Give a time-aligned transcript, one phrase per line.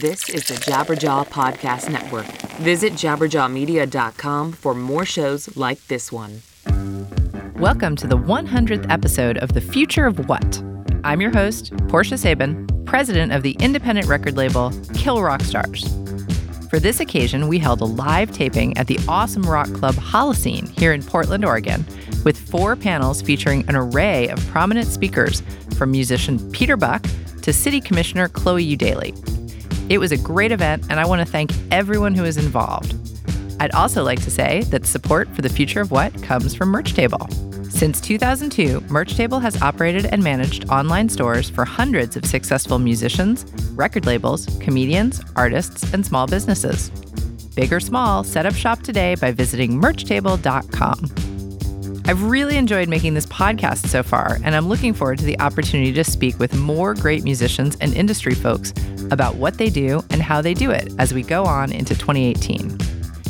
[0.00, 2.26] This is the Jabberjaw Podcast Network.
[2.58, 6.42] Visit jabberjawmedia.com for more shows like this one.
[7.60, 10.60] Welcome to the 100th episode of The Future of What.
[11.04, 15.84] I'm your host, Portia Sabin, president of the independent record label Kill Rock Stars.
[16.68, 20.92] For this occasion, we held a live taping at the awesome rock club Holocene here
[20.92, 21.86] in Portland, Oregon,
[22.24, 25.44] with four panels featuring an array of prominent speakers
[25.78, 27.06] from musician Peter Buck
[27.42, 29.33] to City Commissioner Chloe Eudaly.
[29.88, 32.94] It was a great event, and I want to thank everyone who was involved.
[33.60, 36.94] I'd also like to say that support for the future of what comes from Merch
[36.94, 37.28] Table.
[37.68, 43.44] Since 2002, Merch Table has operated and managed online stores for hundreds of successful musicians,
[43.72, 46.90] record labels, comedians, artists, and small businesses.
[47.54, 51.33] Big or small, set up shop today by visiting merchtable.com.
[52.06, 55.90] I've really enjoyed making this podcast so far, and I'm looking forward to the opportunity
[55.94, 58.74] to speak with more great musicians and industry folks
[59.10, 62.76] about what they do and how they do it as we go on into 2018.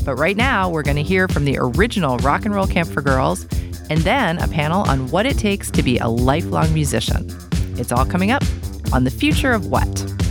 [0.04, 3.00] But right now, we're going to hear from the original Rock and Roll Camp for
[3.00, 3.46] Girls
[3.90, 7.28] and then a panel on what it takes to be a lifelong musician.
[7.78, 8.42] It's all coming up
[8.92, 10.23] on The Future of What.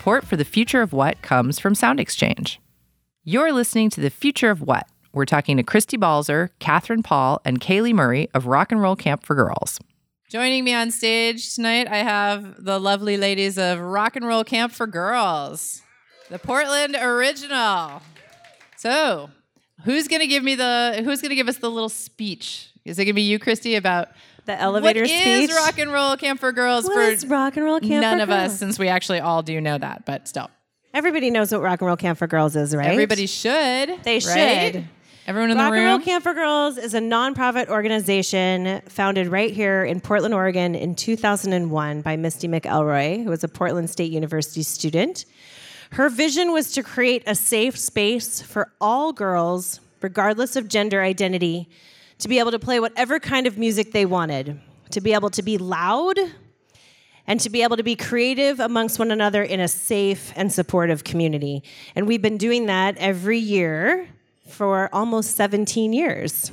[0.00, 2.58] Support for The Future of What comes from Sound Exchange.
[3.22, 4.88] You're listening to The Future of What.
[5.12, 9.26] We're talking to Kristi Balzer, Katherine Paul, and Caley Murray of Rock and Roll Camp
[9.26, 9.78] for Girls.
[10.30, 14.72] Joining me on stage tonight, I have the lovely ladies of Rock and Roll Camp
[14.72, 15.82] for Girls,
[16.30, 18.00] the Portland original.
[18.78, 19.28] So,
[19.84, 21.02] who's gonna give me the?
[21.04, 22.70] Who's gonna give us the little speech?
[22.86, 24.08] Is it gonna be you, Kristi, about
[24.46, 25.50] The elevator what speech.
[25.50, 26.84] is Rock and Roll Camp for Girls?
[26.84, 29.42] What for is Rock and Roll Camp none for of us, since we actually all
[29.42, 30.50] do know that, but still,
[30.92, 32.88] Everybody knows what Rock and Roll Camp for Girls is, right?
[32.88, 34.02] everybody should.
[34.02, 34.72] They right?
[34.72, 34.88] should.
[35.26, 35.84] Everyone in Rock the room.
[35.84, 36.04] Rock and Roll.
[36.04, 42.02] Camp for Girls is a nonprofit organization founded right here in Portland, Oregon in 2001
[42.02, 45.26] by Misty McElroy, who was a Portland State University student.
[45.92, 51.68] Her vision was to create a safe space for all girls, regardless of gender identity,
[52.20, 54.60] to be able to play whatever kind of music they wanted,
[54.90, 56.18] to be able to be loud,
[57.26, 61.04] and to be able to be creative amongst one another in a safe and supportive
[61.04, 61.62] community.
[61.94, 64.08] And we've been doing that every year
[64.48, 66.50] for almost 17 years.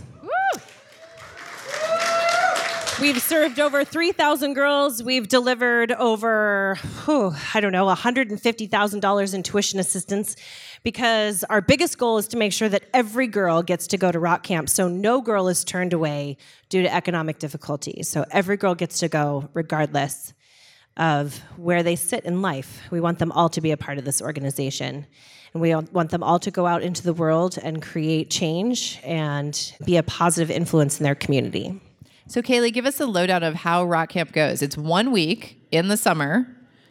[3.00, 5.04] We've served over 3,000 girls.
[5.04, 10.36] We've delivered over, oh, I don't know, $150,000 in tuition assistance
[10.84, 14.20] because our biggest goal is to make sure that every girl gets to go to
[14.20, 16.38] rock camp so no girl is turned away
[16.70, 18.08] due to economic difficulties.
[18.10, 20.34] So every girl gets to go regardless
[20.98, 22.82] of where they sit in life.
[22.90, 25.06] We want them all to be a part of this organization.
[25.54, 29.74] And we want them all to go out into the world and create change and
[29.86, 31.80] be a positive influence in their community.
[32.28, 34.62] So, Caley, give us a lowdown of how Rock Camp goes.
[34.62, 36.46] It's one week in the summer,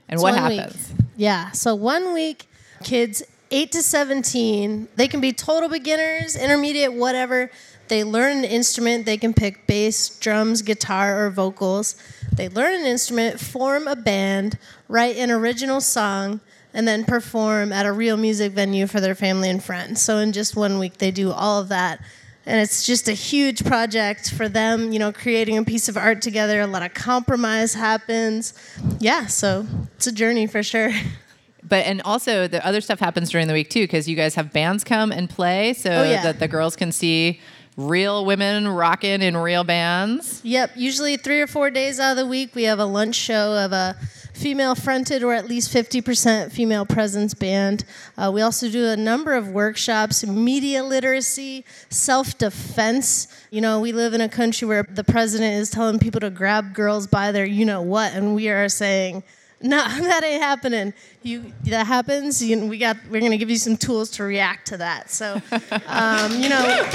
[0.09, 0.61] and It's what one week.
[0.61, 0.95] happens?
[1.17, 1.51] Yeah.
[1.51, 2.49] So one week,
[2.83, 7.51] kids 8 to 17, they can be total beginners, intermediate, whatever.
[7.89, 9.07] They learn an instrument.
[9.07, 11.97] They can pick bass, drums, guitar, or vocals.
[12.33, 14.59] They learn an instrument, form a band,
[14.89, 16.41] write an original song,
[16.75, 20.03] and then perform at a real music venue for their family and friends.
[20.03, 22.01] So in just one week, they do all of that.
[22.45, 26.23] And it's just a huge project for them, you know, creating a piece of art
[26.23, 26.61] together.
[26.61, 28.55] A lot of compromise happens.
[29.01, 30.93] Yeah, so it's a journey for sure.
[31.69, 34.53] But and also the other stuff happens during the week too, because you guys have
[34.53, 36.23] bands come and play, so Oh, yeah.
[36.23, 37.41] that the girls can see
[37.77, 40.41] real women rocking in real bands.
[40.45, 43.53] Yep, usually three or four days out of the week, we have a lunch show
[43.65, 43.97] of a
[44.33, 47.85] female fronted or at least 50% female presence band.
[48.19, 53.29] Uh, we also do a number of workshops media literacy, self defense.
[53.51, 56.75] You know, we live in a country where the president is telling people to grab
[56.75, 59.23] girls by their you know what, and we are saying,
[59.63, 60.93] no, that ain't happening.
[61.23, 62.43] You that happens.
[62.43, 62.99] You, we got.
[63.09, 65.11] We're gonna give you some tools to react to that.
[65.11, 65.41] So,
[65.87, 66.89] um, you know,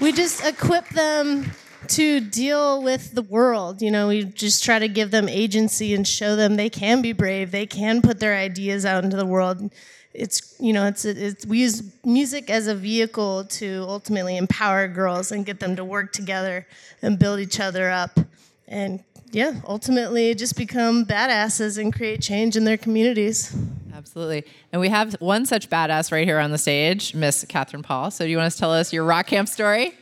[0.00, 1.50] we just equip them
[1.88, 3.82] to deal with the world.
[3.82, 7.12] You know, we just try to give them agency and show them they can be
[7.12, 7.50] brave.
[7.50, 9.70] They can put their ideas out into the world.
[10.14, 15.30] It's you know, it's it's we use music as a vehicle to ultimately empower girls
[15.30, 16.66] and get them to work together
[17.02, 18.18] and build each other up.
[18.66, 19.02] And
[19.32, 23.56] yeah, ultimately just become badasses and create change in their communities.
[23.94, 24.44] Absolutely.
[24.72, 28.10] And we have one such badass right here on the stage, Miss Katherine Paul.
[28.10, 29.92] So do you want to tell us your rock camp story?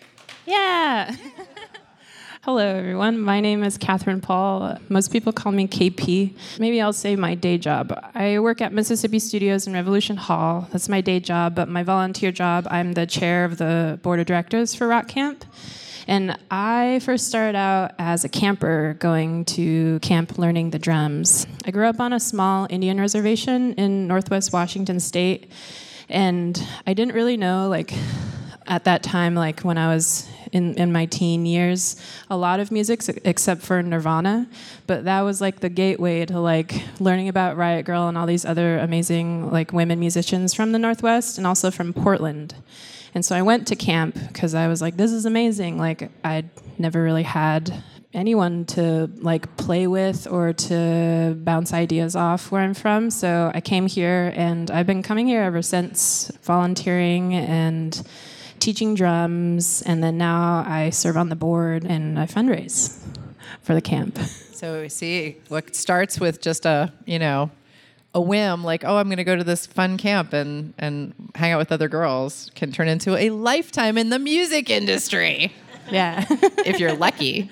[0.44, 1.14] Yeah.
[2.43, 3.19] Hello, everyone.
[3.19, 4.78] My name is Katherine Paul.
[4.88, 6.32] Most people call me KP.
[6.61, 7.99] Maybe I'll say my day job.
[8.14, 10.69] I work at Mississippi Studios in Revolution Hall.
[10.70, 14.26] That's my day job, but my volunteer job, I'm the chair of the board of
[14.26, 15.44] directors for Rock Camp.
[16.06, 21.47] And I first started out as a camper going to camp learning the drums.
[21.64, 25.50] I grew up on a small Indian reservation in northwest Washington state,
[26.08, 27.93] and I didn't really know, like,
[28.69, 32.00] at that time, like when I was in, in my teen years,
[32.31, 34.49] a lot of music except for Nirvana.
[34.87, 38.44] But that was like the gateway to like learning about Riot Grrrl and all these
[38.44, 42.55] other amazing like women musicians from the Northwest and also from Portland.
[43.17, 45.79] And so I went to camp because I was like, this is amazing.
[45.79, 47.83] Like I'd never really had
[48.13, 53.09] anyone to like play with or to bounce ideas off where I'm from.
[53.09, 58.07] So I came here and I've been coming here ever since, volunteering and
[58.59, 59.81] teaching drums.
[59.81, 63.03] And then now I serve on the board and I fundraise
[63.62, 64.19] for the camp.
[64.53, 67.51] So we see, what starts with just a you know
[68.14, 71.53] a whim, like oh, I'm going to go to this fun camp and and hang
[71.53, 75.53] out with other girls, can turn into a lifetime in the music industry
[75.91, 76.25] Yeah.
[76.31, 77.50] if you're lucky.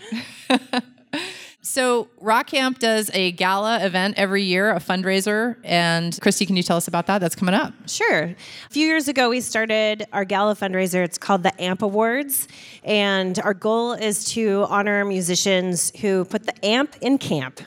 [1.62, 6.62] so Rock Camp does a gala event every year, a fundraiser, and Kristi, can you
[6.62, 7.18] tell us about that?
[7.20, 7.72] That's coming up.
[7.86, 8.22] Sure.
[8.24, 8.36] A
[8.70, 11.02] few years ago, we started our gala fundraiser.
[11.04, 12.48] It's called the AMP Awards.
[12.82, 17.60] And our goal is to honor musicians who put the AMP in camp.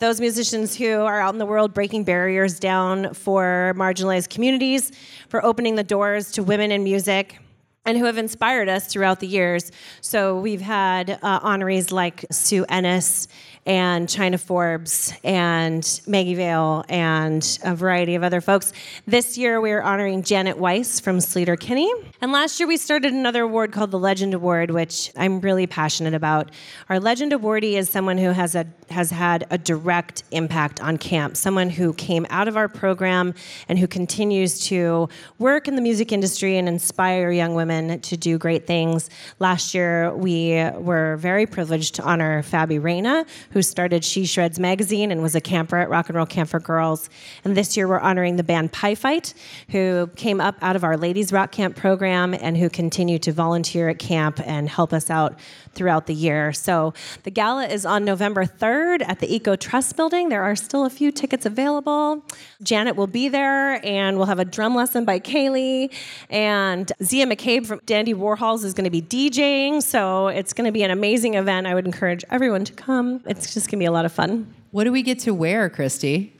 [0.00, 4.92] Those musicians who are out in the world breaking barriers down for marginalized communities,
[5.28, 7.38] for opening the doors to women in music
[7.84, 9.70] and who have inspired us throughout the years.
[10.00, 13.28] So we've had uh, honorees like Sue Ennis
[13.66, 18.72] and China Forbes and Maggie Vail and a variety of other folks.
[19.06, 21.92] This year we're honoring Janet Weiss from Sleater Kinney.
[22.20, 26.14] And last year we started another award called the Legend Award, which I'm really passionate
[26.14, 26.50] about.
[26.88, 31.36] Our Legend Awardee is someone who has a has had a direct impact on camp,
[31.36, 33.34] someone who came out of our program
[33.68, 35.08] and who continues to
[35.38, 39.08] work in the music industry and inspire young women to do great things.
[39.38, 45.10] Last year, we were very privileged to honor Fabi Reyna, who started She Shreds magazine
[45.10, 47.10] and was a camper at Rock and Roll Camp for Girls.
[47.44, 49.34] And this year, we're honoring the band Pie Fight,
[49.70, 53.88] who came up out of our Ladies Rock Camp program and who continue to volunteer
[53.88, 55.38] at camp and help us out
[55.74, 56.52] throughout the year.
[56.52, 60.28] So the gala is on November 3rd at the Ecotrust Building.
[60.28, 62.24] There are still a few tickets available.
[62.62, 65.90] Janet will be there, and we'll have a drum lesson by Caley.
[66.28, 69.82] And Zia McCabe from Dandy Warhols is going to be DJing.
[69.82, 71.66] So it's going to be an amazing event.
[71.66, 73.22] I would encourage everyone to come.
[73.26, 74.52] It's just going to be a lot of fun.
[74.70, 76.30] What do we get to wear, Kristi?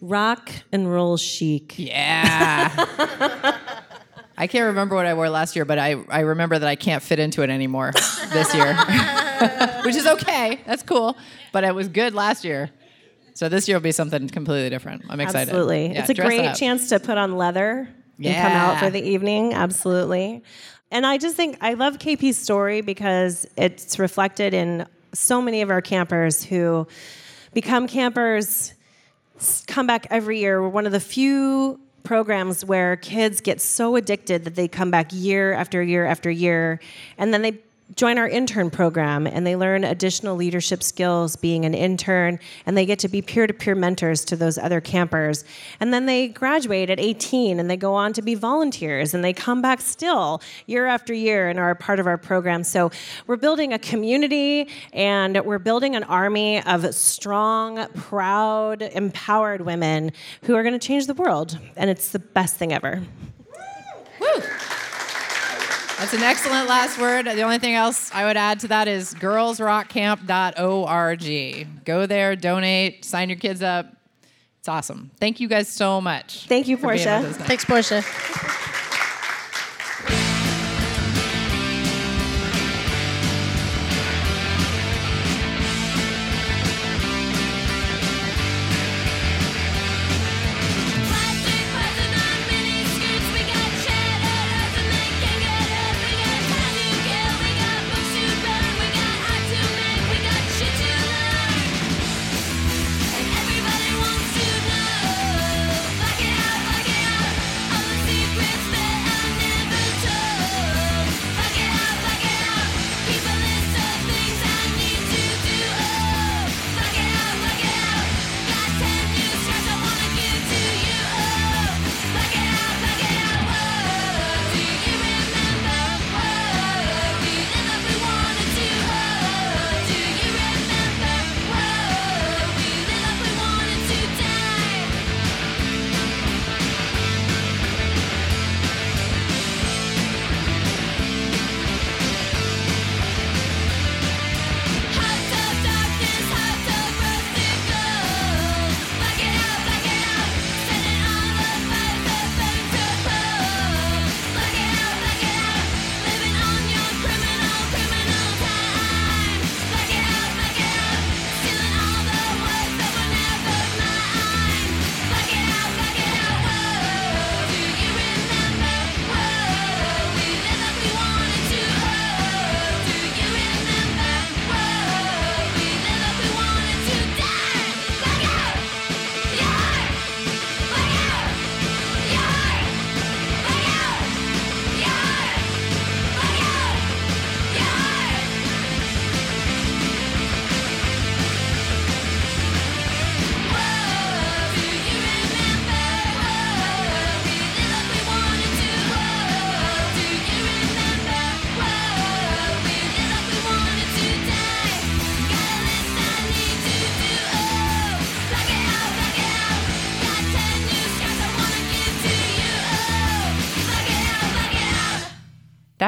[0.00, 1.78] Rock and roll chic.
[1.78, 3.56] Yeah.
[4.40, 7.02] I can't remember what I wore last year, but I, I remember that I can't
[7.02, 7.92] fit into it anymore
[8.32, 8.74] this year,
[9.84, 10.60] which is okay.
[10.64, 11.14] That's cool.
[11.52, 12.70] But it was good last year.
[13.34, 15.04] So this year will be something completely different.
[15.10, 15.50] I'm excited.
[15.50, 15.92] Absolutely.
[15.92, 17.86] Yeah, it's a great chance to put on leather
[18.18, 19.52] and come out for the evening.
[19.52, 20.42] Absolutely.
[20.90, 25.68] And I just think I love KP's story because it's reflected in so many of
[25.68, 26.86] our campers who
[27.52, 28.72] become campers,
[29.66, 30.62] come back every year.
[30.62, 31.78] We're one of the few
[32.10, 36.80] programs where kids get so addicted that they come back year after year after year,
[37.18, 37.52] and then they
[37.96, 42.86] join our intern program and they learn additional leadership skills being an intern and they
[42.86, 45.44] get to be peer-to-peer mentors to those other campers.
[45.80, 49.32] And then they graduate at 18 and they go on to be volunteers and they
[49.32, 52.64] come back still year after year and are a part of our program.
[52.64, 52.90] So
[53.26, 60.54] we're building a community and we're building an army of strong proud empowered women who
[60.54, 63.02] are going to change the world and it's the best thing ever
[66.00, 67.26] That's an excellent last word.
[67.26, 71.84] The only thing else I would add to that is girlsrockcamp.org.
[71.84, 73.94] Go there, donate, sign your kids up.
[74.60, 75.10] It's awesome.
[75.20, 76.46] Thank you guys so much.
[76.46, 77.20] Thank you, for being Portia.
[77.20, 77.48] with us tonight.
[77.48, 78.02] Thanks, Portia.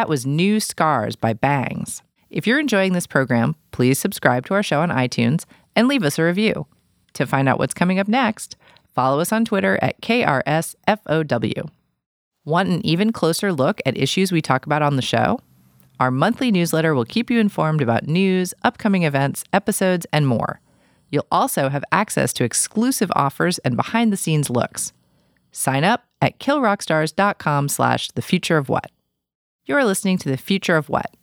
[0.02, 2.02] That was New Scars by Bangs.
[2.28, 5.44] If you're enjoying this program, please subscribe to our show on iTunes
[5.76, 6.66] and leave us a review.
[7.12, 8.56] To find out what's coming up next,
[8.92, 11.70] follow us on Twitter at KRSFOW.
[12.44, 15.38] Want an even closer look at issues we talk about on the show?
[16.00, 20.60] Our monthly newsletter will keep you informed about news, upcoming events, episodes, and more.
[21.12, 24.92] You'll also have access to exclusive offers and behind-the-scenes looks.
[25.52, 28.90] Sign up at killrockstars.com slash the future of what.
[29.64, 31.14] You're listening to The Future of What.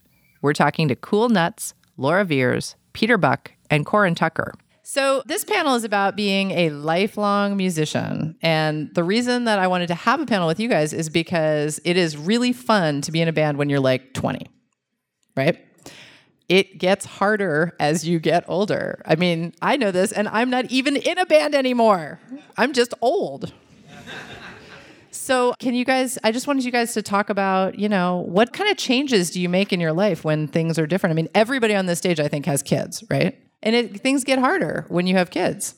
[0.41, 4.53] We're talking to Cool Nutz, Laura Veirs, Peter Buck, and Corin Tucker.
[4.81, 8.37] So, this panel is about being a lifelong musician.
[8.41, 11.81] And the reason that I wanted to have a panel with you guys is because
[11.83, 14.47] it is really fun to be in a band when you're like 20,
[15.35, 15.59] right?
[16.47, 19.01] It gets harder as you get older.
[19.05, 22.21] I mean, I know this, and I'm not even in a band anymore.
[22.57, 23.53] I'm just old.
[25.19, 26.17] So, can you guys?
[26.23, 29.41] I just wanted you guys to talk about, you know, what kind of changes do
[29.41, 31.11] you make in your life when things are different?
[31.11, 33.37] I mean, everybody on this stage, I think, has kids, right?
[33.61, 35.75] And it, things get harder when you have kids.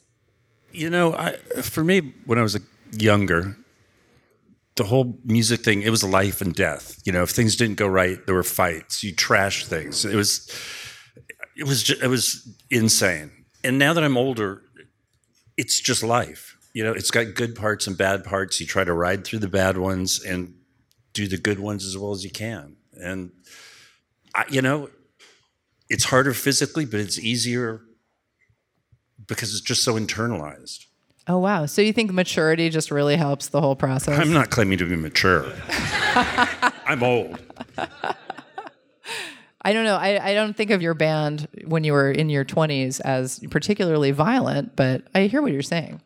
[0.72, 1.34] You know, I,
[1.64, 2.60] for me, when I was
[2.92, 3.58] younger,
[4.76, 7.02] the whole music thing, it was life and death.
[7.04, 9.04] You know, if things didn't go right, there were fights.
[9.04, 10.06] You trash things.
[10.06, 10.50] It was,
[11.58, 13.32] it was, ju- it was insane.
[13.64, 14.62] And now that I'm older,
[15.58, 16.51] it's just life.
[16.74, 18.60] You know, it's got good parts and bad parts.
[18.60, 20.56] You try to ride through the bad ones and
[21.14, 22.78] do the good ones as well as you can.
[22.94, 23.32] And,
[24.34, 24.90] I, you know,
[25.90, 27.82] it's harder physically, but it's easier
[29.28, 30.86] because it's just so internalized.
[31.28, 31.68] Oh wow!
[31.68, 34.20] So you think maturity just really helps the whole process?
[34.20, 35.54] I'm not claiming to be mature.
[35.70, 37.40] I'm old.
[39.64, 39.98] I don't know.
[39.98, 44.10] I, I don't think of your band when you were in your 20s as particularly
[44.10, 46.02] violent, but I hear what you're saying.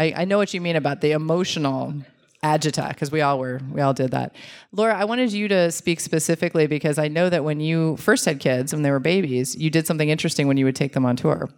[0.00, 1.92] I, I know what you mean about the emotional
[2.42, 4.34] agita because we all were we all did that.
[4.72, 8.40] Laura, I wanted you to speak specifically because I know that when you first had
[8.40, 11.16] kids when they were babies, you did something interesting when you would take them on
[11.16, 11.50] tour,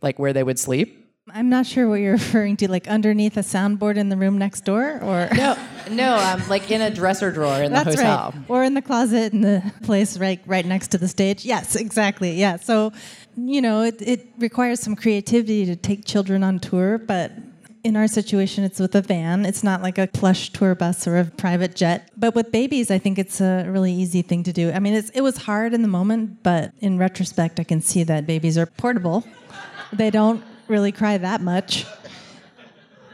[0.00, 1.06] like where they would sleep.
[1.34, 4.60] I'm not sure what you're referring to, like underneath a soundboard in the room next
[4.64, 5.56] door, or No,
[5.90, 8.32] no, um, like in a dresser drawer in the that's hotel.
[8.32, 11.44] right, or in the closet in the place right right next to the stage.
[11.44, 12.34] Yes, exactly.
[12.34, 12.56] Yeah.
[12.58, 12.92] So,
[13.36, 17.32] you know, it, it requires some creativity to take children on tour, but
[17.88, 19.46] in our situation, it's with a van.
[19.46, 22.10] It's not like a plush tour bus or a private jet.
[22.18, 24.70] But with babies, I think it's a really easy thing to do.
[24.70, 28.26] I mean, it was hard in the moment, but in retrospect, I can see that
[28.26, 29.24] babies are portable.
[29.90, 31.86] They don't really cry that much.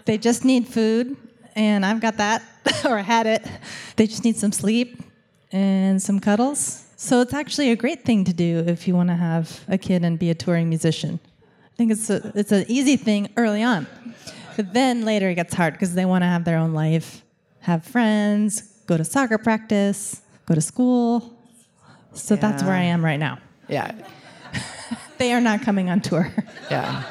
[0.06, 1.16] They just need food,
[1.54, 2.42] and I've got that,
[2.84, 3.46] or had it.
[3.94, 5.00] They just need some sleep
[5.52, 6.84] and some cuddles.
[6.96, 10.02] So it's actually a great thing to do if you want to have a kid
[10.02, 11.20] and be a touring musician.
[11.74, 13.86] I think it's a, it's an easy thing early on,
[14.56, 17.22] but then later it gets hard because they want to have their own life,
[17.60, 21.38] have friends, go to soccer practice, go to school.
[22.12, 23.38] So that's where I am right now.
[23.68, 23.92] Yeah,
[25.18, 26.32] They are not coming on tour.
[26.70, 27.04] yeah.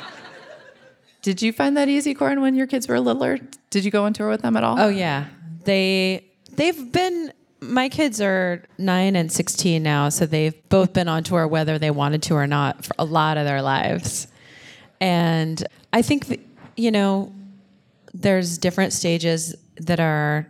[1.21, 3.39] Did you find that easy, Corin, when your kids were littler?
[3.69, 4.79] Did you go on tour with them at all?
[4.79, 5.25] Oh yeah,
[5.63, 7.33] they they've been.
[7.61, 11.91] My kids are nine and sixteen now, so they've both been on tour whether they
[11.91, 14.27] wanted to or not for a lot of their lives.
[14.99, 16.39] And I think that,
[16.75, 17.33] you know,
[18.13, 20.47] there's different stages that are,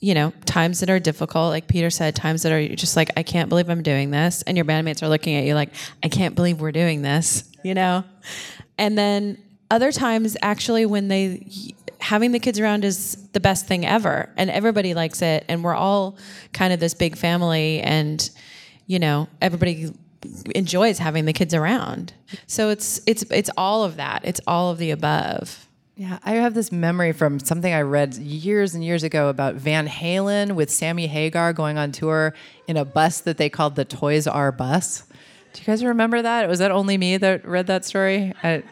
[0.00, 1.50] you know, times that are difficult.
[1.50, 4.56] Like Peter said, times that are just like, I can't believe I'm doing this, and
[4.56, 5.70] your bandmates are looking at you like,
[6.02, 7.44] I can't believe we're doing this.
[7.62, 8.04] You know,
[8.76, 9.38] and then
[9.70, 11.46] other times actually when they
[12.00, 15.74] having the kids around is the best thing ever and everybody likes it and we're
[15.74, 16.18] all
[16.52, 18.30] kind of this big family and
[18.86, 19.90] you know everybody
[20.54, 22.12] enjoys having the kids around
[22.46, 26.54] so it's it's it's all of that it's all of the above Yeah, I have
[26.54, 31.06] this memory from something I read years and years ago about Van Halen with Sammy
[31.06, 32.34] Hagar going on tour
[32.66, 35.04] in a bus that they called the Toys R Bus.
[35.52, 36.48] Do you guys remember that?
[36.48, 38.34] Was that only me that read that story?
[38.42, 38.64] I,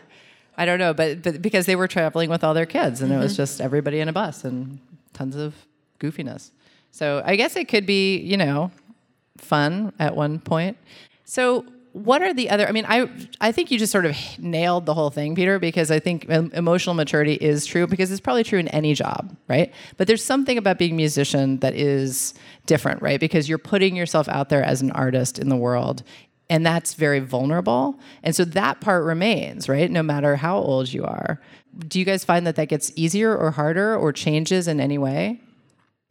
[0.56, 3.18] I don't know, but, but because they were traveling with all their kids and it
[3.18, 3.42] was mm-hmm.
[3.42, 4.80] just everybody in a bus and
[5.12, 5.54] tons of
[6.00, 6.50] goofiness.
[6.90, 8.72] So I guess it could be, you know,
[9.38, 10.76] fun at one point.
[11.32, 13.08] So what are the other I mean I
[13.40, 16.94] I think you just sort of nailed the whole thing Peter because I think emotional
[16.94, 19.72] maturity is true because it's probably true in any job, right?
[19.96, 22.34] But there's something about being a musician that is
[22.66, 23.18] different, right?
[23.18, 26.02] Because you're putting yourself out there as an artist in the world
[26.50, 27.98] and that's very vulnerable.
[28.22, 29.90] And so that part remains, right?
[29.90, 31.40] No matter how old you are.
[31.88, 35.40] Do you guys find that that gets easier or harder or changes in any way?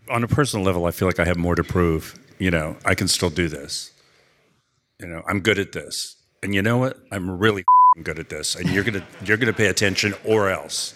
[0.09, 2.17] On a personal level, I feel like I have more to prove.
[2.39, 3.91] You know, I can still do this.
[5.01, 6.15] You know, I'm good at this.
[6.43, 6.97] And you know what?
[7.11, 7.65] I'm really
[8.03, 8.55] good at this.
[8.55, 10.93] And you're gonna you're gonna pay attention or else.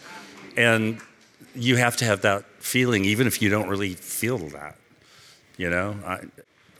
[0.55, 1.01] And
[1.55, 4.77] you have to have that feeling, even if you don't really feel that.
[5.57, 6.19] You know, I,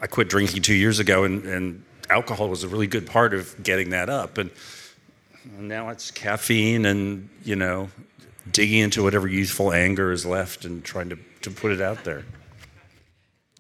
[0.01, 3.63] I quit drinking two years ago, and, and alcohol was a really good part of
[3.63, 4.37] getting that up.
[4.37, 4.51] And
[5.57, 7.89] now it's caffeine and, you know,
[8.51, 12.25] digging into whatever youthful anger is left and trying to, to put it out there.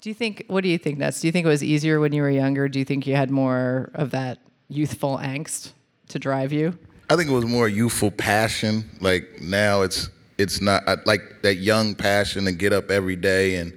[0.05, 0.45] Do you think?
[0.49, 1.19] What do you think, Ness?
[1.19, 2.69] Do you think it was easier when you were younger?
[2.69, 5.71] Do you think you had more of that youthful angst
[6.09, 6.77] to drive you?
[7.09, 8.87] I think it was more youthful passion.
[9.01, 13.55] Like now, it's it's not I, like that young passion to get up every day
[13.55, 13.75] and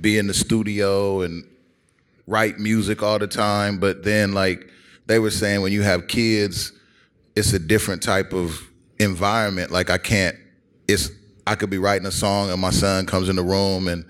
[0.00, 1.46] be in the studio and
[2.26, 3.78] write music all the time.
[3.78, 4.68] But then, like
[5.06, 6.72] they were saying, when you have kids,
[7.36, 8.68] it's a different type of
[8.98, 9.70] environment.
[9.70, 10.34] Like I can't.
[10.88, 11.12] It's
[11.46, 14.04] I could be writing a song and my son comes in the room and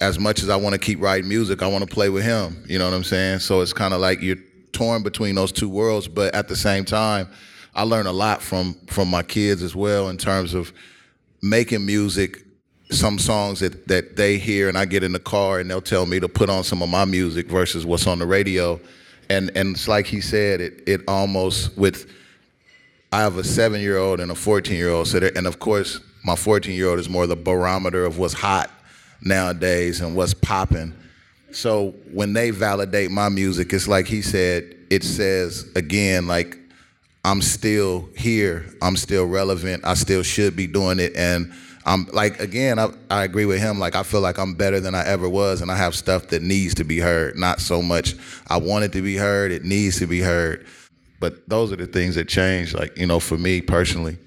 [0.00, 2.64] as much as I want to keep writing music, I want to play with him.
[2.66, 3.40] You know what I'm saying?
[3.40, 4.36] So it's kind of like you're
[4.72, 7.28] torn between those two worlds, but at the same time,
[7.74, 10.72] I learn a lot from from my kids as well in terms of
[11.40, 12.44] making music.
[12.90, 16.04] Some songs that that they hear, and I get in the car and they'll tell
[16.04, 18.78] me to put on some of my music versus what's on the radio,
[19.30, 22.10] and and it's like he said, it it almost with.
[23.14, 26.00] I have a seven year old and a 14 year old, so and of course,
[26.24, 28.70] my 14 year old is more the barometer of what's hot
[29.24, 30.94] nowadays and what's popping.
[31.52, 36.58] So when they validate my music, it's like he said, it says again, like,
[37.24, 41.14] I'm still here, I'm still relevant, I still should be doing it.
[41.14, 41.52] And
[41.84, 43.78] I'm like, again, I, I agree with him.
[43.78, 46.42] Like, I feel like I'm better than I ever was, and I have stuff that
[46.42, 47.36] needs to be heard.
[47.36, 48.14] Not so much
[48.48, 50.66] I want it to be heard, it needs to be heard.
[51.20, 54.18] But those are the things that change, like, you know, for me personally.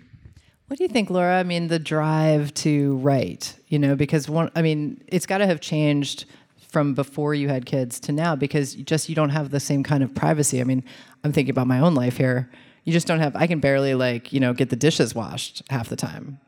[0.68, 1.40] What do you think, Laura?
[1.40, 5.46] I mean, the drive to write, you know, because one, I mean, it's got to
[5.46, 6.26] have changed
[6.70, 9.84] from before you had kids to now because you just you don't have the same
[9.84, 10.60] kind of privacy.
[10.60, 10.84] I mean,
[11.24, 12.50] I'm thinking about my own life here.
[12.84, 13.36] You just don't have.
[13.36, 16.40] I can barely like you know get the dishes washed half the time.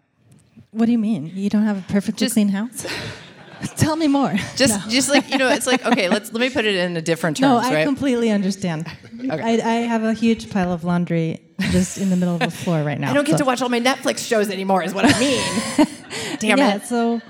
[0.71, 1.31] What do you mean?
[1.33, 2.85] You don't have a perfectly Just- clean house?
[3.77, 4.35] Tell me more.
[4.55, 7.01] Just just like you know, it's like okay, let's let me put it in a
[7.01, 7.49] different term.
[7.49, 7.85] No, I right?
[7.85, 8.87] completely understand.
[9.31, 12.83] I, I have a huge pile of laundry just in the middle of the floor
[12.83, 13.11] right now.
[13.11, 15.87] I don't get so- to watch all my Netflix shows anymore, is what I mean.
[16.39, 16.85] Damn yeah, it.
[16.85, 17.21] so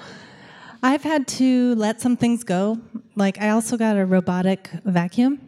[0.83, 2.79] I've had to let some things go.
[3.15, 5.39] Like I also got a robotic vacuum,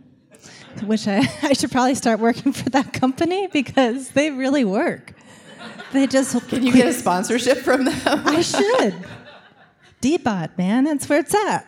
[0.84, 5.14] which I, I should probably start working for that company because they really work.
[5.92, 8.00] They just Can you get a sponsorship from them?
[8.06, 8.96] I should.
[10.02, 11.68] Deebot, man, that's where it's at.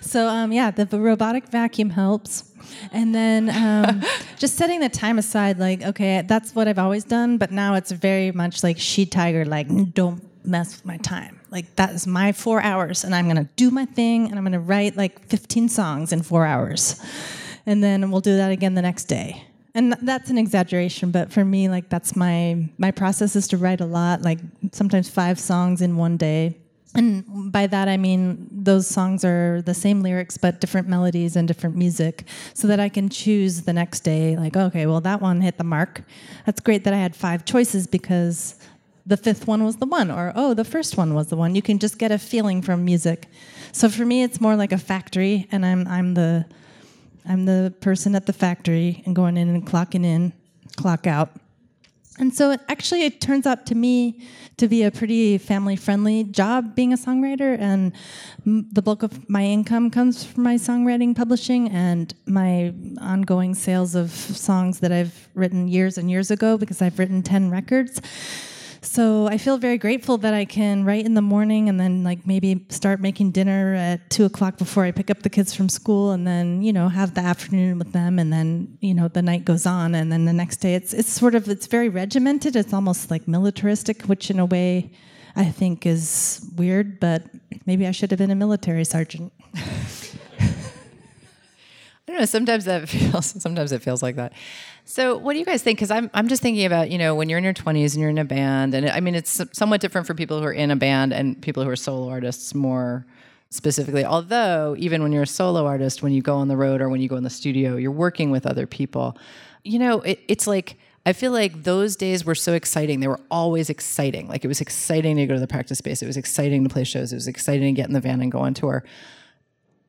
[0.00, 2.44] So um, yeah, the robotic vacuum helps.
[2.92, 4.02] And then um,
[4.38, 7.90] just setting the time aside, like, okay, that's what I've always done, but now it's
[7.90, 11.40] very much like she tiger, like, don't mess with my time.
[11.50, 14.60] Like, that is my four hours, and I'm gonna do my thing, and I'm gonna
[14.60, 17.00] write like 15 songs in four hours.
[17.66, 19.42] And then we'll do that again the next day.
[19.74, 23.80] And that's an exaggeration, but for me, like, that's my my process is to write
[23.80, 24.38] a lot, like
[24.72, 26.58] sometimes five songs in one day.
[26.94, 31.48] And by that I mean those songs are the same lyrics but different melodies and
[31.48, 35.40] different music so that I can choose the next day like okay well that one
[35.40, 36.02] hit the mark.
[36.46, 38.56] That's great that I had five choices because
[39.06, 41.54] the fifth one was the one or oh the first one was the one.
[41.54, 43.28] You can just get a feeling from music.
[43.72, 46.46] So for me it's more like a factory and I'm I'm the
[47.26, 50.32] I'm the person at the factory and going in and clocking in,
[50.76, 51.30] clock out.
[52.18, 54.20] And so it, actually, it turns out to me
[54.56, 57.58] to be a pretty family friendly job being a songwriter.
[57.58, 57.92] And
[58.46, 63.96] m- the bulk of my income comes from my songwriting publishing and my ongoing sales
[63.96, 68.00] of songs that I've written years and years ago because I've written 10 records.
[68.84, 72.26] So I feel very grateful that I can write in the morning and then like
[72.26, 76.10] maybe start making dinner at two o'clock before I pick up the kids from school
[76.10, 79.44] and then you know have the afternoon with them and then you know the night
[79.44, 82.56] goes on and then the next day it's it's sort of it's very regimented.
[82.56, 84.90] It's almost like militaristic, which in a way
[85.34, 87.24] I think is weird, but
[87.66, 89.32] maybe I should have been a military sergeant.
[92.06, 92.26] I don't know.
[92.26, 93.26] Sometimes that feels.
[93.26, 94.32] Sometimes it feels like that.
[94.84, 95.78] So, what do you guys think?
[95.78, 98.10] Because I'm, I'm just thinking about you know when you're in your 20s and you're
[98.10, 100.76] in a band, and I mean it's somewhat different for people who are in a
[100.76, 103.06] band and people who are solo artists more
[103.50, 104.04] specifically.
[104.04, 107.00] Although even when you're a solo artist, when you go on the road or when
[107.00, 109.16] you go in the studio, you're working with other people.
[109.62, 113.00] You know, it, it's like I feel like those days were so exciting.
[113.00, 114.28] They were always exciting.
[114.28, 116.02] Like it was exciting to go to the practice space.
[116.02, 117.12] It was exciting to play shows.
[117.12, 118.84] It was exciting to get in the van and go on tour.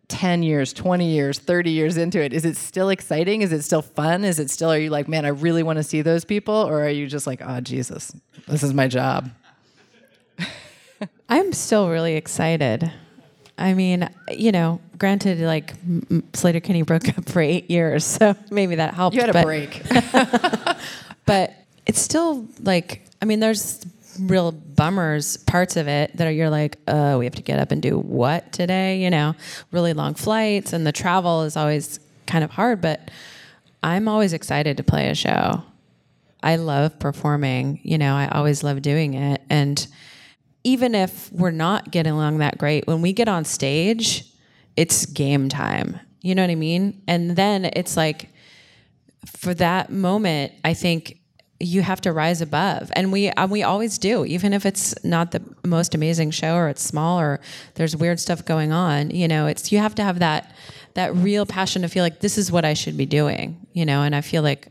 [0.07, 3.41] 10 years, 20 years, 30 years into it, is it still exciting?
[3.41, 4.23] Is it still fun?
[4.23, 6.53] Is it still, are you like, man, I really want to see those people?
[6.53, 8.15] Or are you just like, oh, Jesus,
[8.47, 9.31] this is my job?
[11.29, 12.91] I'm still really excited.
[13.57, 15.75] I mean, you know, granted, like
[16.33, 19.15] Sleater Kinney broke up for eight years, so maybe that helped.
[19.15, 19.81] You had a but, break.
[21.25, 21.53] but
[21.85, 23.85] it's still like, I mean, there's
[24.19, 27.71] real bummers parts of it that are you're like, oh, we have to get up
[27.71, 29.01] and do what today?
[29.01, 29.36] You know,
[29.71, 33.12] really long flights and the travel is always kind of hard, but
[33.84, 35.63] I'm always excited to play a show.
[36.41, 39.41] I love performing, you know, I always love doing it.
[39.49, 39.86] And
[40.63, 44.25] even if we're not getting along that great, when we get on stage,
[44.75, 45.99] it's game time.
[46.21, 47.01] You know what I mean?
[47.08, 48.30] And then it's like,
[49.25, 51.19] for that moment, I think
[51.59, 55.31] you have to rise above, and we and we always do, even if it's not
[55.31, 57.39] the most amazing show or it's small or
[57.75, 59.09] there's weird stuff going on.
[59.11, 60.53] You know, it's you have to have that
[60.95, 63.65] that real passion to feel like this is what I should be doing.
[63.73, 64.67] You know, and I feel like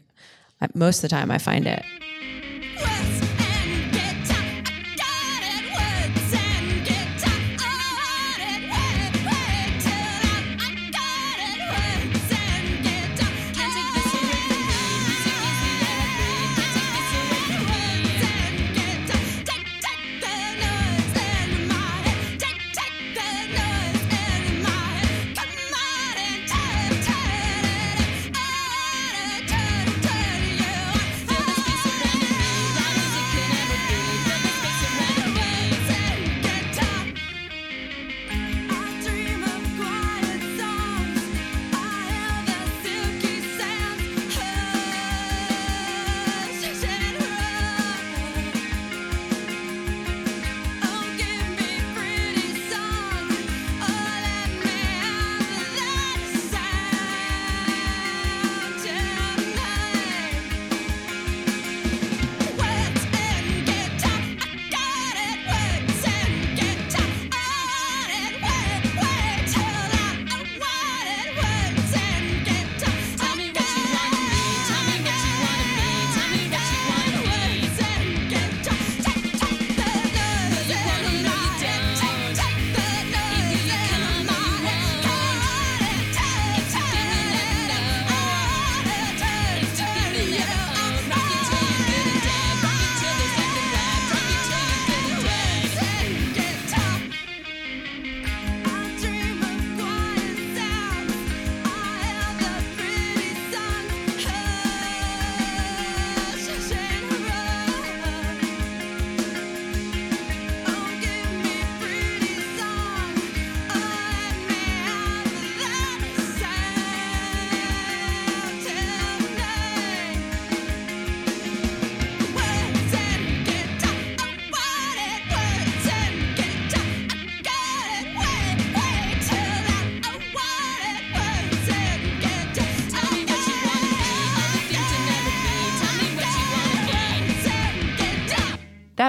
[0.60, 1.82] uh, most of the time I find it.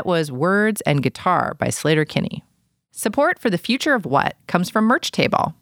[0.05, 2.43] Was Words and Guitar by Sleater Kinney.
[2.91, 5.55] Support for the future of what comes from Merch Table.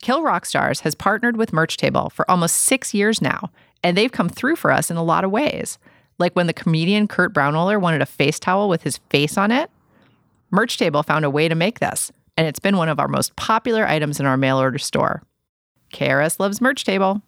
[0.00, 3.50] Kill Rock Stars has partnered with Merch Table for almost six years now,
[3.82, 5.78] and they've come through for us in a lot of ways.
[6.18, 9.70] Like when the comedian Kurt Braunohler wanted a face towel with his face on it.
[10.50, 13.34] Merch Table found a way to make this, and it's been one of our most
[13.34, 15.22] popular items in our mail order store.
[15.92, 17.22] KRS loves Merch Table.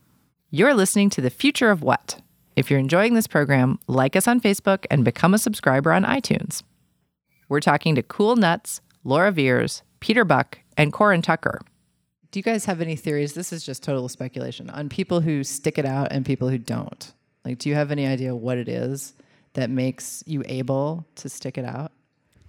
[0.50, 2.20] You're listening to The Future of What?
[2.56, 6.62] If you're enjoying this program, like us on Facebook and become a subscriber on iTunes.
[7.50, 11.60] We're talking to Cool Nutz, Laura Veirs, Peter Buck, and Corin Tucker.
[12.30, 13.34] Do you guys have any theories?
[13.34, 17.12] This is just total speculation on people who stick it out and people who don't.
[17.44, 19.12] Like, do you have any idea what it is
[19.52, 21.92] that makes you able to stick it out?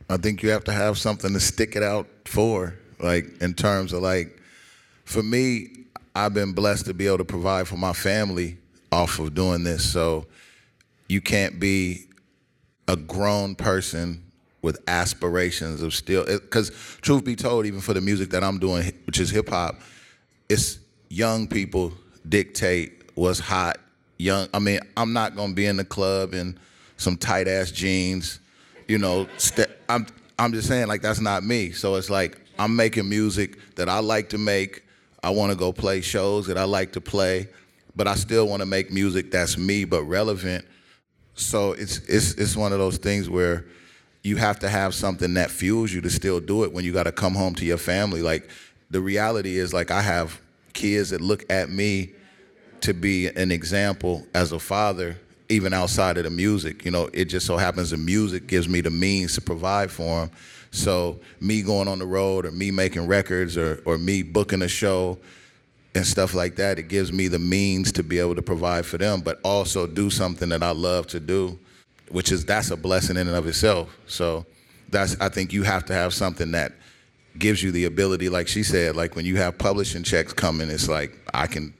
[0.09, 2.79] I think you have to have something to stick it out for.
[3.01, 4.41] Like in terms of like,
[5.03, 5.67] for me,
[6.15, 8.57] I've been blessed to be able to provide for my family
[8.91, 9.83] off of doing this.
[9.83, 10.25] So
[11.07, 12.05] you can't be
[12.87, 14.23] a grown person
[14.61, 16.71] with aspirations of still because
[17.01, 19.79] truth be told even for the music that i'm doing which is hip-hop
[20.49, 21.93] it's young people
[22.27, 23.77] dictate what's hot.
[24.17, 26.57] Young i mean i'm not to be in the club in
[26.97, 28.39] some tight ass jeans
[28.87, 30.07] you know st- i'm
[30.39, 31.71] i'm just saying like that's not me.
[31.71, 34.83] So it's like i'm making music that i like to make.
[35.23, 37.49] I want to go play shows that i like to play
[37.97, 40.63] but i still want to make music that's me but relevant
[41.37, 43.65] so it's it's it's one of those things where
[44.23, 47.03] you have to have something that fuels you to still do it when you got
[47.03, 48.21] to come home to your family.
[48.21, 48.49] Like
[48.89, 50.41] the reality is like I have
[50.73, 52.11] kids that look at me
[52.81, 55.17] to be an example as a father
[55.49, 56.83] even outside of the music.
[56.83, 60.21] You know, it just so happens the music gives me the means to provide for
[60.21, 60.31] them.
[60.71, 64.67] So me going on the road or me making records or or me booking a
[64.67, 65.17] show
[65.97, 68.97] and stuff like that, it gives me the means to be able to provide for
[68.97, 71.59] them, but also do something that I love to do
[72.09, 73.95] which is that's a blessing in and of itself.
[74.07, 74.45] So
[74.89, 76.73] that's I think you have to have something that
[77.37, 80.89] gives you the ability, like she said, like when you have publishing checks coming, it's
[80.89, 81.73] like I can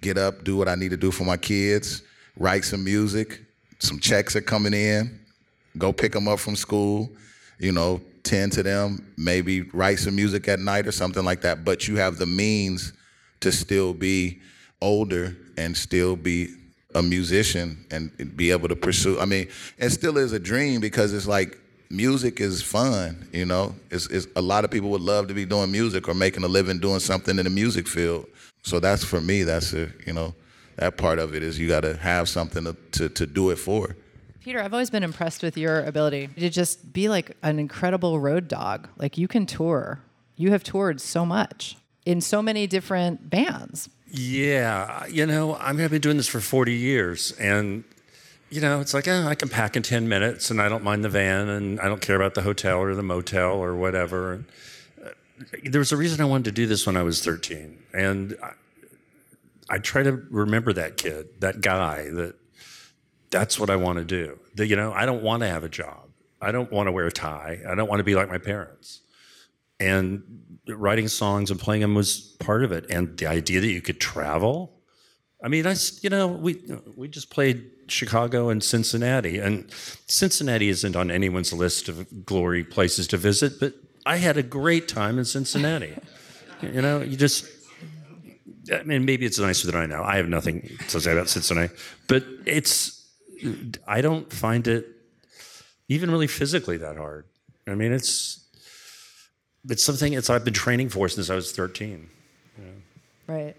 [0.00, 2.02] get up, do what I need to do for my kids,
[2.36, 3.40] write some music,
[3.78, 5.18] some checks are coming in,
[5.78, 7.10] go pick them up from school,
[7.58, 11.64] you know, tend to them, maybe write some music at night or something like that.
[11.64, 12.92] But you have the means
[13.44, 14.40] to still be
[14.80, 16.48] older and still be
[16.94, 19.20] a musician and be able to pursue.
[19.20, 21.58] I mean, it still is a dream because it's like
[21.90, 23.74] music is fun, you know.
[23.90, 26.48] It's, it's a lot of people would love to be doing music or making a
[26.48, 28.26] living doing something in the music field.
[28.62, 29.42] So that's for me.
[29.42, 30.34] That's a you know,
[30.76, 33.56] that part of it is you got to have something to, to to do it
[33.56, 33.94] for.
[34.40, 38.48] Peter, I've always been impressed with your ability to just be like an incredible road
[38.48, 38.88] dog.
[38.96, 40.00] Like you can tour.
[40.36, 43.88] You have toured so much in so many different bands.
[44.06, 47.84] Yeah, you know, I mean, I've been doing this for 40 years, and
[48.50, 51.04] you know, it's like eh, I can pack in 10 minutes, and I don't mind
[51.04, 54.32] the van, and I don't care about the hotel or the motel or whatever.
[54.34, 54.44] And,
[55.04, 55.10] uh,
[55.64, 58.52] there was a reason I wanted to do this when I was 13, and I,
[59.68, 62.36] I try to remember that kid, that guy, that
[63.30, 64.38] that's what I want to do.
[64.54, 66.08] That you know, I don't want to have a job.
[66.40, 67.60] I don't want to wear a tie.
[67.68, 69.00] I don't want to be like my parents.
[69.80, 72.86] And writing songs and playing them was part of it.
[72.90, 74.72] And the idea that you could travel.
[75.42, 76.62] I mean, I you know we
[76.96, 79.70] we just played Chicago and Cincinnati, and
[80.06, 83.74] Cincinnati isn't on anyone's list of glory places to visit, but
[84.06, 85.94] I had a great time in Cincinnati.
[86.62, 87.46] you know, you just.
[88.72, 90.02] I mean, maybe it's nicer than I know.
[90.02, 91.74] I have nothing to say about Cincinnati,
[92.08, 93.06] but it's.
[93.86, 94.86] I don't find it
[95.88, 97.26] even really physically that hard.
[97.66, 98.43] I mean, it's
[99.68, 102.08] it's something it's I've been training for since I was 13.
[103.26, 103.56] Right.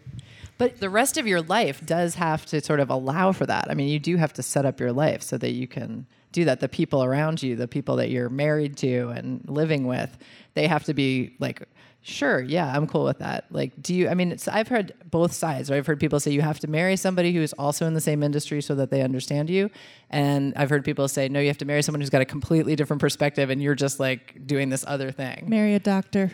[0.57, 3.69] But the rest of your life does have to sort of allow for that.
[3.69, 6.45] I mean, you do have to set up your life so that you can do
[6.45, 6.59] that.
[6.59, 10.17] The people around you, the people that you're married to and living with,
[10.53, 11.63] they have to be like,
[12.07, 13.45] sure, yeah, I'm cool with that.
[13.49, 15.71] Like, do you, I mean, it's, I've heard both sides.
[15.71, 18.61] I've heard people say you have to marry somebody who's also in the same industry
[18.61, 19.69] so that they understand you.
[20.11, 22.75] And I've heard people say, no, you have to marry someone who's got a completely
[22.75, 25.45] different perspective and you're just like doing this other thing.
[25.49, 26.31] Marry a doctor.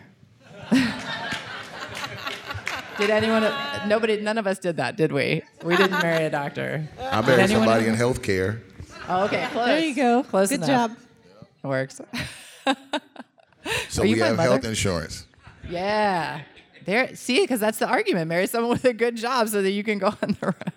[2.97, 3.43] Did anyone,
[3.87, 5.41] nobody, none of us did that, did we?
[5.63, 6.87] We didn't marry a doctor.
[6.99, 7.99] I married somebody else?
[7.99, 8.59] in healthcare.
[9.07, 9.65] Oh, okay, close.
[9.65, 10.23] There you go.
[10.23, 10.91] Close Good enough.
[10.91, 10.97] job.
[11.63, 12.01] Works.
[13.89, 14.49] So Are we my have mother?
[14.49, 15.27] health insurance.
[15.71, 16.41] Yeah.
[16.85, 17.15] There.
[17.15, 18.27] See, because that's the argument.
[18.27, 20.73] Marry someone with a good job so that you can go on the road.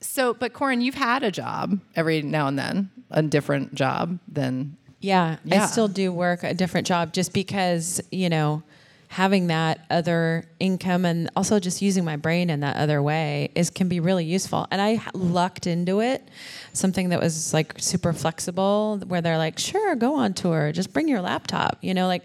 [0.00, 4.76] So, but Corin, you've had a job every now and then, a different job than.
[5.00, 5.62] Yeah, Yeah.
[5.62, 8.62] I still do work a different job just because, you know,
[9.08, 13.70] having that other income and also just using my brain in that other way is
[13.70, 14.66] can be really useful.
[14.70, 16.26] And I lucked into it,
[16.72, 20.72] something that was like super flexible where they're like, "Sure, go on tour.
[20.72, 22.24] Just bring your laptop." You know, like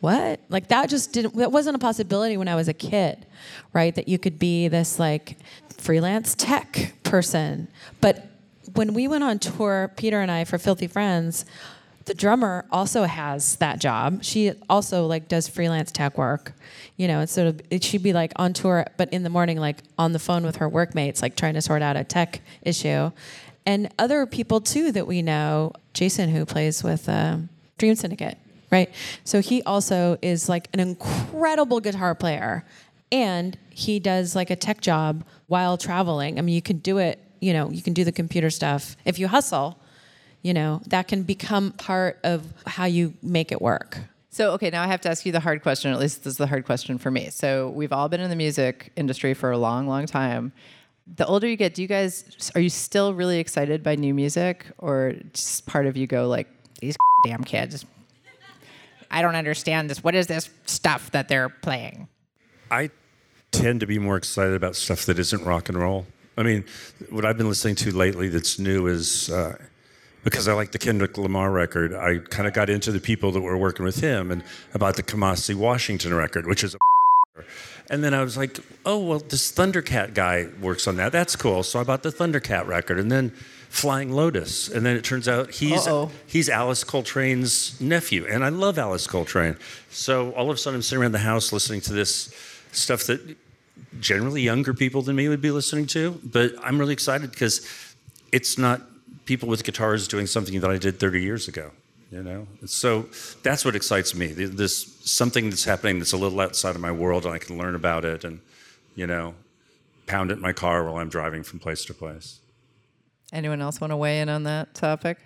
[0.00, 0.40] what?
[0.48, 3.26] Like that just didn't that wasn't a possibility when I was a kid,
[3.72, 3.94] right?
[3.94, 5.36] That you could be this like
[5.76, 7.68] freelance tech person.
[8.00, 8.26] But
[8.74, 11.44] when we went on tour, Peter and I for Filthy Friends,
[12.06, 14.24] the drummer also has that job.
[14.24, 16.54] She also like does freelance tech work.
[16.96, 19.58] You know, it's sort of it, she'd be like on tour, but in the morning,
[19.58, 23.10] like on the phone with her workmates, like trying to sort out a tech issue.
[23.66, 28.38] And other people too that we know, Jason, who plays with um, Dream Syndicate,
[28.70, 28.90] right?
[29.24, 32.64] So he also is like an incredible guitar player,
[33.12, 36.38] and he does like a tech job while traveling.
[36.38, 37.18] I mean, you can do it.
[37.40, 39.78] You know, you can do the computer stuff if you hustle
[40.42, 43.98] you know that can become part of how you make it work
[44.32, 45.92] So, okay, now I have to ask you the hard question.
[45.92, 47.30] At least this is the hard question for me.
[47.30, 50.52] So, we've all been in the music industry for a long, long time.
[51.16, 54.66] The older you get, do you guys are you still really excited by new music,
[54.78, 56.46] or just part of you go like
[56.80, 57.84] these damn kids?
[59.10, 60.04] I don't understand this.
[60.04, 62.08] What is this stuff that they're playing?
[62.70, 62.90] I
[63.50, 66.06] tend to be more excited about stuff that isn't rock and roll.
[66.36, 66.64] I mean,
[67.10, 69.56] what I've been listening to lately that's new is uh,
[70.22, 71.94] because I like the Kendrick Lamar record.
[71.94, 74.44] I kind of got into the people that were working with him and
[74.74, 76.78] about the Kamasi Washington record, which is a
[77.90, 81.12] and then I was like, oh, well, this Thundercat guy works on that.
[81.12, 81.62] That's cool.
[81.62, 83.32] So I bought the Thundercat record and then
[83.70, 84.68] Flying Lotus.
[84.68, 86.10] And then it turns out he's Uh-oh.
[86.26, 88.26] he's Alice Coltrane's nephew.
[88.26, 89.56] And I love Alice Coltrane.
[89.90, 92.34] So all of a sudden I'm sitting around the house listening to this
[92.72, 93.36] stuff that
[94.00, 96.20] generally younger people than me would be listening to.
[96.24, 97.66] But I'm really excited because
[98.32, 98.82] it's not
[99.24, 101.70] people with guitars doing something that I did 30 years ago.
[102.10, 103.08] You know, so
[103.44, 104.34] that's what excites me.
[104.34, 107.56] Th- This something that's happening that's a little outside of my world, and I can
[107.56, 108.40] learn about it, and
[108.96, 109.34] you know,
[110.08, 112.40] pound it in my car while I'm driving from place to place.
[113.32, 115.18] Anyone else want to weigh in on that topic?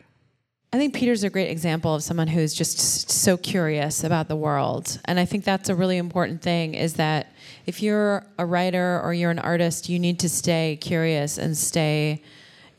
[0.73, 4.99] I think Peter's a great example of someone who's just so curious about the world.
[5.05, 7.33] And I think that's a really important thing is that
[7.65, 12.23] if you're a writer or you're an artist, you need to stay curious and stay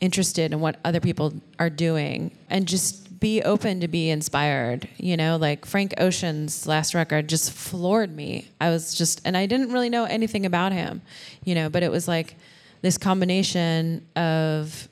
[0.00, 4.86] interested in what other people are doing and just be open to be inspired.
[4.98, 8.50] You know, like Frank Ocean's last record just floored me.
[8.60, 11.00] I was just, and I didn't really know anything about him,
[11.44, 12.36] you know, but it was like
[12.82, 14.86] this combination of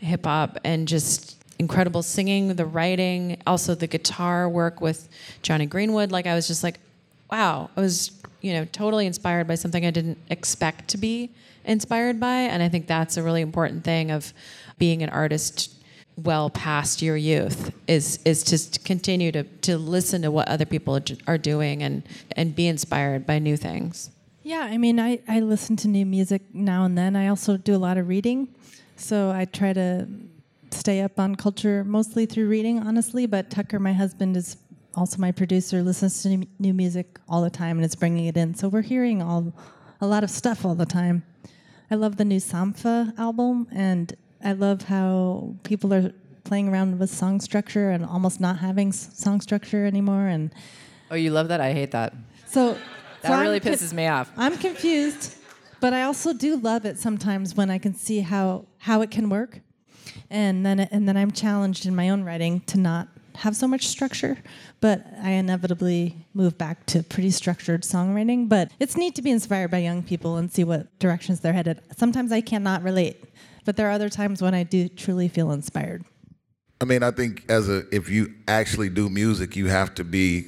[0.00, 5.08] hip hop and just incredible singing, the writing, also the guitar work with
[5.42, 6.10] Jonny Greenwood.
[6.10, 6.80] Like I was just like,
[7.30, 8.10] wow, I was,
[8.40, 11.30] you know, totally inspired by something I didn't expect to be
[11.64, 12.34] inspired by.
[12.34, 14.32] And I think that's a really important thing of
[14.78, 15.74] being an artist
[16.16, 21.00] well past your youth is is to continue to to listen to what other people
[21.26, 22.02] are doing and
[22.36, 24.10] and be inspired by new things.
[24.42, 27.14] Yeah, I mean, I, I listen to new music now and then.
[27.14, 28.48] I also do a lot of reading.
[29.00, 30.06] So I try to
[30.70, 33.26] stay up on culture mostly through reading, honestly.
[33.26, 34.56] But Tucker, my husband, is
[34.94, 38.54] also my producer, listens to new- music all the time and is bringing it in.
[38.54, 39.52] So we're hearing all
[40.00, 41.22] a lot of stuff all the time.
[41.90, 46.12] I love the new Sampha album, and I love how people are
[46.44, 50.26] playing around with song structure and almost not having song structure anymore.
[50.28, 50.52] And
[51.10, 51.60] Oh, you love that?
[51.60, 52.14] I hate that.
[52.46, 52.74] so
[53.22, 54.30] That so I'm really con- pisses me off.
[54.36, 55.34] I'm confused,
[55.80, 59.30] but I also do love it sometimes when I can see how how it can
[59.30, 59.60] work,
[60.28, 63.86] and then and then I'm challenged in my own writing to not have so much
[63.86, 64.36] structure,
[64.80, 68.48] but I inevitably move back to pretty structured songwriting.
[68.48, 71.80] But it's neat to be inspired by young people and see what directions they're headed.
[71.96, 73.22] Sometimes I cannot relate,
[73.64, 76.04] but there are other times when I do truly feel inspired.
[76.80, 80.46] I mean, I think as a if you actually do music, you have to be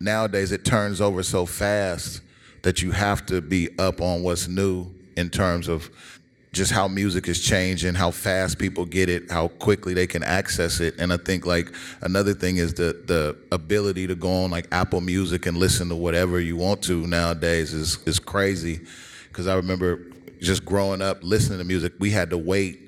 [0.00, 2.22] nowadays it turns over so fast
[2.62, 5.90] that you have to be up on what's new in terms of
[6.52, 10.80] just how music is changing, how fast people get it, how quickly they can access
[10.80, 10.94] it.
[10.98, 15.00] And I think like another thing is the the ability to go on like Apple
[15.00, 18.80] Music and listen to whatever you want to nowadays is is crazy.
[19.32, 20.00] Cause I remember
[20.40, 22.80] just growing up listening to music, we had to wait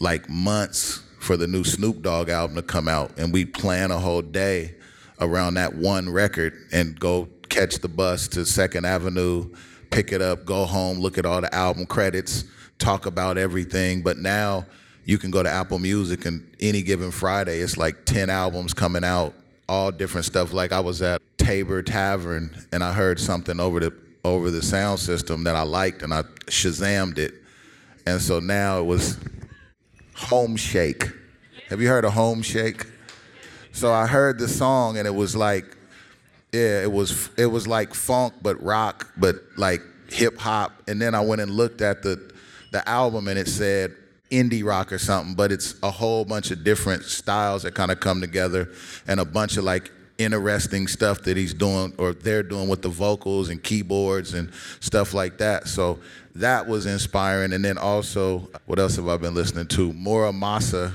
[0.00, 3.98] like months for the new Snoop Dogg album to come out, and we plan a
[3.98, 4.74] whole day
[5.20, 9.54] around that one record and go catch the bus to Second Avenue,
[9.90, 12.44] pick it up, go home, look at all the album credits,
[12.78, 14.02] talk about everything.
[14.02, 14.66] But now
[15.04, 19.04] you can go to Apple Music, and any given Friday, it's like ten albums coming
[19.04, 19.34] out,
[19.68, 20.52] all different stuff.
[20.52, 23.92] Like I was at Tabor Tavern, and I heard something over the
[24.24, 27.34] over the sound system that I liked, and I Shazammed it.
[28.06, 29.18] And so now it was
[30.14, 31.12] Homeshake.
[31.68, 32.86] Have you heard of Homeshake?
[33.72, 35.76] So I heard the song and it was like,
[36.52, 40.82] yeah, it was it was like funk but rock but like hip hop.
[40.86, 42.32] And then I went and looked at the
[42.74, 43.94] the album and it said
[44.32, 48.00] indie rock or something, but it's a whole bunch of different styles that kind of
[48.00, 48.68] come together
[49.06, 52.88] and a bunch of like interesting stuff that he's doing or they're doing with the
[52.88, 55.68] vocals and keyboards and stuff like that.
[55.68, 56.00] So
[56.34, 57.52] that was inspiring.
[57.52, 59.92] And then also, what else have I been listening to?
[59.92, 60.92] Mura Masa.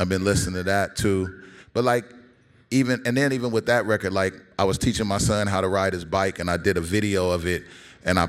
[0.00, 1.44] I've been listening to that too.
[1.72, 2.04] But like
[2.72, 5.68] even and then even with that record, like I was teaching my son how to
[5.68, 7.62] ride his bike and I did a video of it
[8.04, 8.28] and I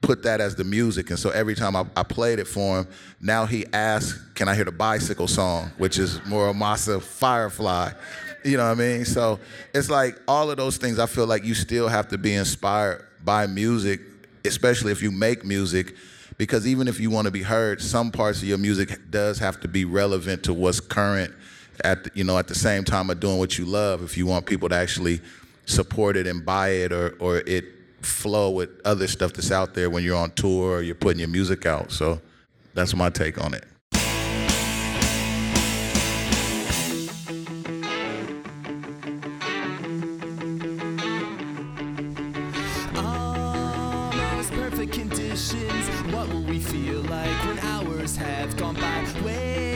[0.00, 1.10] put that as the music.
[1.10, 2.88] And so every time I, I played it for him,
[3.20, 5.70] now he asks, Can I hear the bicycle song?
[5.78, 7.90] Which is Mura Masa Firefly.
[8.44, 9.04] You know what I mean?
[9.04, 9.40] So
[9.74, 13.04] it's like all of those things I feel like you still have to be inspired
[13.24, 14.00] by music,
[14.44, 15.96] especially if you make music.
[16.36, 19.60] Because even if you want to be heard, some parts of your music does have
[19.60, 21.34] to be relevant to what's current
[21.84, 24.02] at the, you know at the same time of doing what you love.
[24.02, 25.20] If you want people to actually
[25.66, 27.64] support it and buy it, or or it
[28.00, 31.28] flow with other stuff that's out there when you're on tour or you're putting your
[31.28, 31.92] music out.
[31.92, 32.20] So
[32.74, 33.64] that's my take on it.
[44.90, 45.88] Conditions.
[46.12, 49.06] What will we feel like when hours have gone by?
[49.22, 49.67] Wait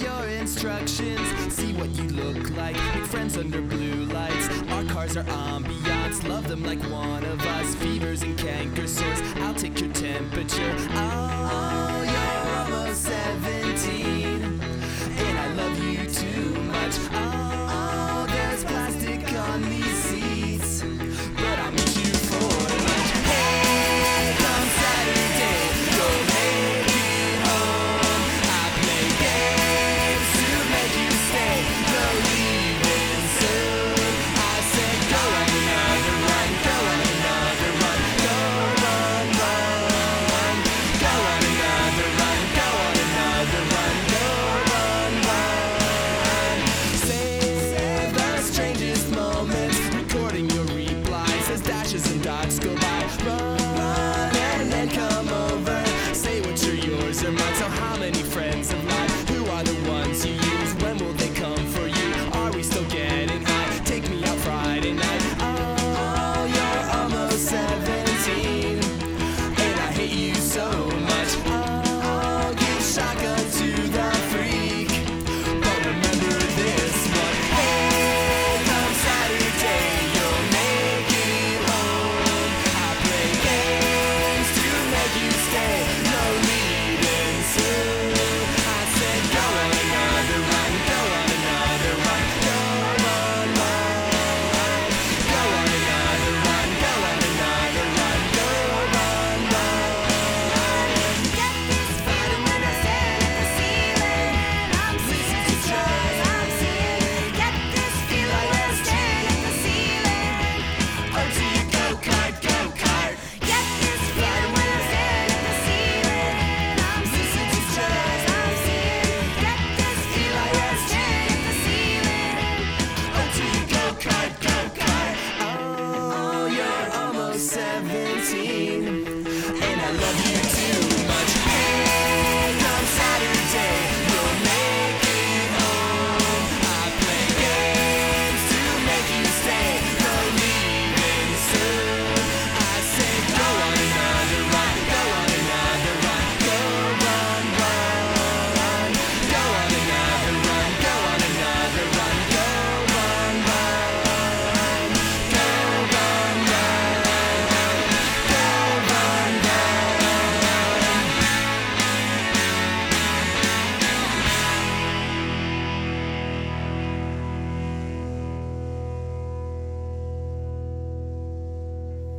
[0.00, 1.20] your instructions.
[1.52, 2.76] See what you look like.
[2.94, 4.48] Make friends under blue lights.
[4.70, 6.26] Our cars are ambiance.
[6.28, 7.74] Love them like one of us.
[7.76, 9.20] Fevers and canker sores.
[9.36, 10.74] I'll take your temperature.
[10.90, 12.07] Oh,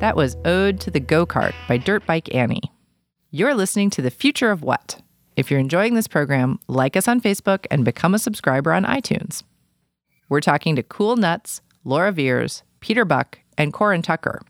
[0.10, 2.72] That was Ode to the Go Kart by Dirt Bike Annie.
[3.30, 5.04] You're listening to The Future of What.
[5.36, 9.44] If you're enjoying this program, like us on Facebook and become a subscriber on iTunes.
[10.28, 14.42] We're talking to Cool Nutz, Laura Veirs, Peter Buck, and Corin Tucker.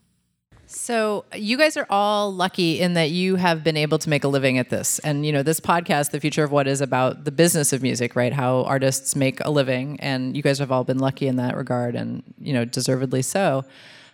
[0.66, 4.30] So, you guys are all lucky in that you have been able to make a
[4.30, 4.99] living at this.
[4.99, 8.16] And, you know, this podcast, The Future of What, is about the business of music,
[8.16, 8.32] right?
[8.32, 9.99] How artists make a living.
[9.99, 13.66] And you guys have all been lucky in that regard and, you know, deservedly so.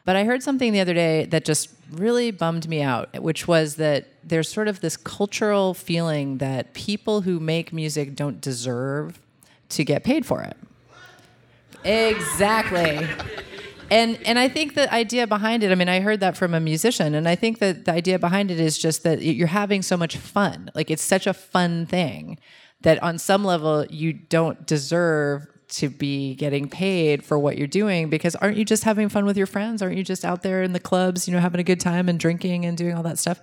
[0.06, 3.76] But I heard something the other day that just really bummed me out, which was
[3.76, 9.20] that there's sort of this cultural feeling that people who make music don't deserve
[9.70, 10.56] to get paid for it.
[11.84, 13.08] Exactly.
[13.92, 16.60] And and I think the idea behind it, I mean, I heard that from a
[16.60, 19.96] musician, and I think that the idea behind it is just that you're having so
[19.96, 20.72] much fun.
[20.74, 22.40] Like it's such a fun thing
[22.82, 25.48] that on some level you don't deserve
[25.78, 29.38] to be getting paid for what you're doing because aren't you just having fun with
[29.38, 29.82] your friends?
[29.82, 32.20] Aren't you just out there in the clubs, you know, having a good time and
[32.20, 33.42] drinking and doing all that stuff?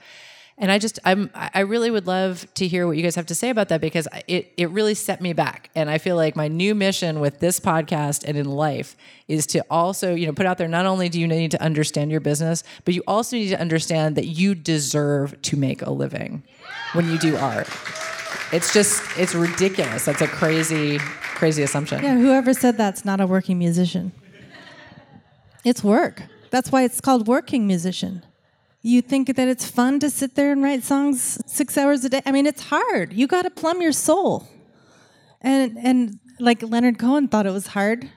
[0.58, 3.34] And I just I'm I really would love to hear what you guys have to
[3.34, 5.70] say about that because it it really set me back.
[5.74, 8.94] And I feel like my new mission with this podcast and in life
[9.28, 12.10] is to also, you know, put out there not only do you need to understand
[12.10, 16.42] your business, but you also need to understand that you deserve to make a living
[16.92, 17.68] when you do art.
[18.52, 20.04] It's just it's ridiculous.
[20.04, 22.02] That's a crazy crazy assumption.
[22.02, 24.12] Yeah, whoever said that's not a working musician.
[25.64, 26.22] It's work.
[26.50, 28.24] That's why it's called working musician.
[28.82, 32.22] You think that it's fun to sit there and write songs six hours a day?
[32.26, 33.12] I mean, it's hard.
[33.12, 34.48] You got to plumb your soul.
[35.40, 38.10] And and like Leonard Cohen thought it was hard.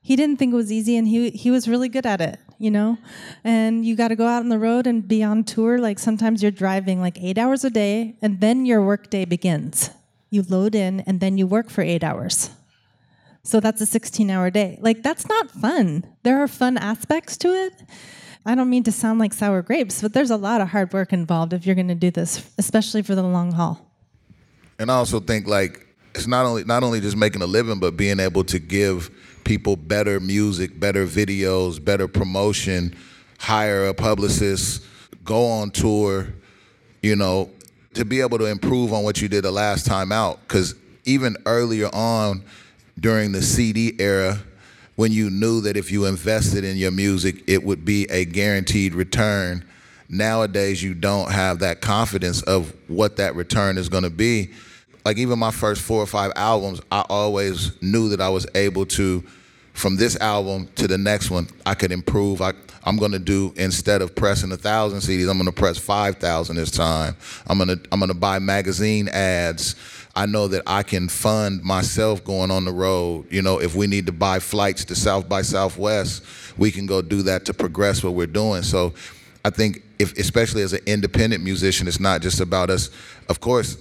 [0.00, 2.38] He didn't think it was easy, and he he was really good at it.
[2.58, 2.98] You know,
[3.44, 5.78] and you got to go out on the road and be on tour.
[5.78, 9.90] Like sometimes you're driving like eight hours a day, and then your work day begins.
[10.30, 12.50] You load in, and then you work for eight hours.
[13.46, 14.76] So that's a 16 hour day.
[14.80, 16.04] Like, that's not fun.
[16.24, 17.74] There are fun aspects to it.
[18.44, 21.12] I don't mean to sound like sour grapes, but there's a lot of hard work
[21.12, 23.92] involved if you're going to do this, especially for the long haul.
[24.80, 25.85] And I also think like
[26.16, 29.10] it's not only not only just making a living, but being able to give
[29.44, 32.96] people better music, better videos, better promotion,
[33.38, 34.82] hire a publicist,
[35.24, 36.26] go on tour,
[37.02, 37.50] you know,
[37.94, 40.40] to be able to improve on what you did the last time out.
[40.40, 42.42] Because even earlier on
[42.98, 44.38] during the CD era,
[44.96, 48.94] when you knew that if you invested in your music, it would be a guaranteed
[48.94, 49.62] return.
[50.08, 54.52] Nowadays, you don't have that confidence of what that return is going to be.
[55.06, 58.84] Like even my first four or five albums, I always knew that I was able
[58.86, 59.22] to,
[59.72, 62.42] from this album to the next one, I could improve.
[62.42, 66.56] I, I'm to do instead of pressing a thousand CDs, I'm to press five thousand
[66.56, 67.16] this time.
[67.46, 69.76] I'm to I'm to buy magazine ads.
[70.16, 73.26] I know that I can fund myself going on the road.
[73.30, 76.24] You know, if we need to buy flights to South by Southwest,
[76.58, 78.64] we can go do that to progress what we're doing.
[78.64, 78.92] So
[79.44, 82.90] I think if especially as an independent musician, it's not just about us.
[83.28, 83.78] Of course,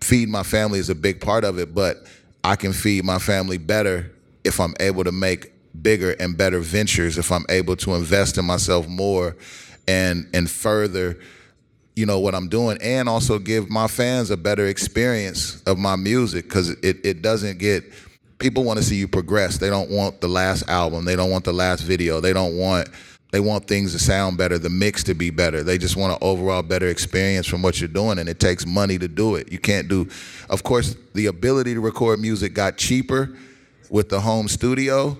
[0.00, 2.06] feed my family is a big part of it, but
[2.44, 4.12] I can feed my family better
[4.44, 8.44] if I'm able to make bigger and better ventures, if I'm able to invest in
[8.44, 9.36] myself more
[9.88, 11.18] and and further
[11.94, 15.96] you know what I'm doing and also give my fans a better experience of my
[15.96, 17.84] music because it, it doesn't get
[18.38, 19.56] people want to see you progress.
[19.58, 21.06] They don't want the last album.
[21.06, 22.20] They don't want the last video.
[22.20, 22.88] They don't want
[23.36, 26.18] they want things to sound better the mix to be better they just want an
[26.20, 29.58] overall better experience from what you're doing and it takes money to do it you
[29.58, 30.08] can't do
[30.48, 33.36] of course the ability to record music got cheaper
[33.90, 35.16] with the home studio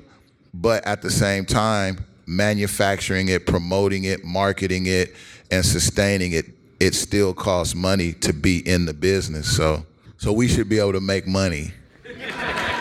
[0.55, 5.15] but at the same time manufacturing it promoting it marketing it
[5.51, 6.47] and sustaining it
[6.81, 9.55] it still costs money to be in the business.
[9.57, 9.85] So,
[10.19, 11.73] so we should be able to make money.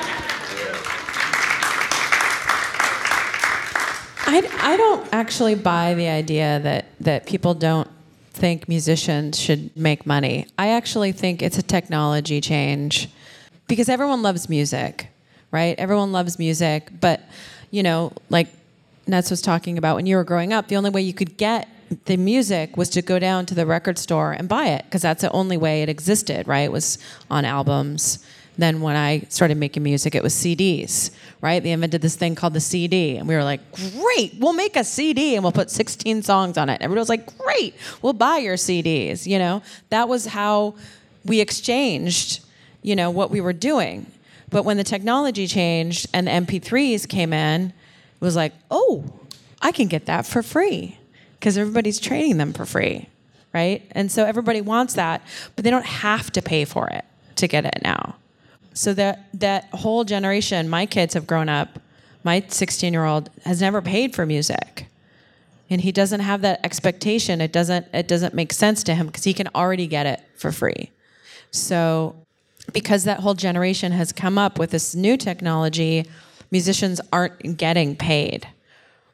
[4.27, 7.87] I, I don't actually buy the idea that, that people don't
[8.31, 10.47] think musicians should make money.
[10.57, 13.09] I actually think it's a technology change
[13.67, 15.07] because everyone loves music,
[15.51, 15.77] right?
[15.77, 17.21] Everyone loves music, but
[17.71, 18.47] you know, like
[19.07, 21.69] Nutz was talking about when you were growing up, the only way you could get
[22.05, 25.21] the music was to go down to the record store and buy it because that's
[25.21, 26.61] the only way it existed, right?
[26.61, 26.97] It was
[27.29, 28.25] on albums.
[28.57, 31.61] Then when I started making music, it was CDs, right?
[31.61, 34.83] They invented this thing called the CD, and we were like, "Great, we'll make a
[34.83, 38.55] CD and we'll put 16 songs on it." Everybody was like, "Great, we'll buy your
[38.55, 40.75] CDs." You know, that was how
[41.25, 42.39] we exchanged,
[42.81, 44.05] you know, what we were doing.
[44.49, 49.03] But when the technology changed and the MP3s came in, it was like, "Oh,
[49.61, 50.97] I can get that for free."
[51.45, 53.07] because everybody's trading them for free,
[53.53, 53.83] right?
[53.91, 55.21] And so everybody wants that,
[55.55, 58.15] but they don't have to pay for it to get it now.
[58.75, 61.79] So that that whole generation, my kids have grown up.
[62.23, 64.87] My 16 year old has never paid for music.
[65.69, 67.41] and he doesn't have that expectation.
[67.41, 70.51] It doesn't it doesn't make sense to him because he can already get it for
[70.51, 70.91] free.
[71.51, 72.15] So
[72.73, 76.05] because that whole generation has come up with this new technology,
[76.51, 78.47] musicians aren't getting paid,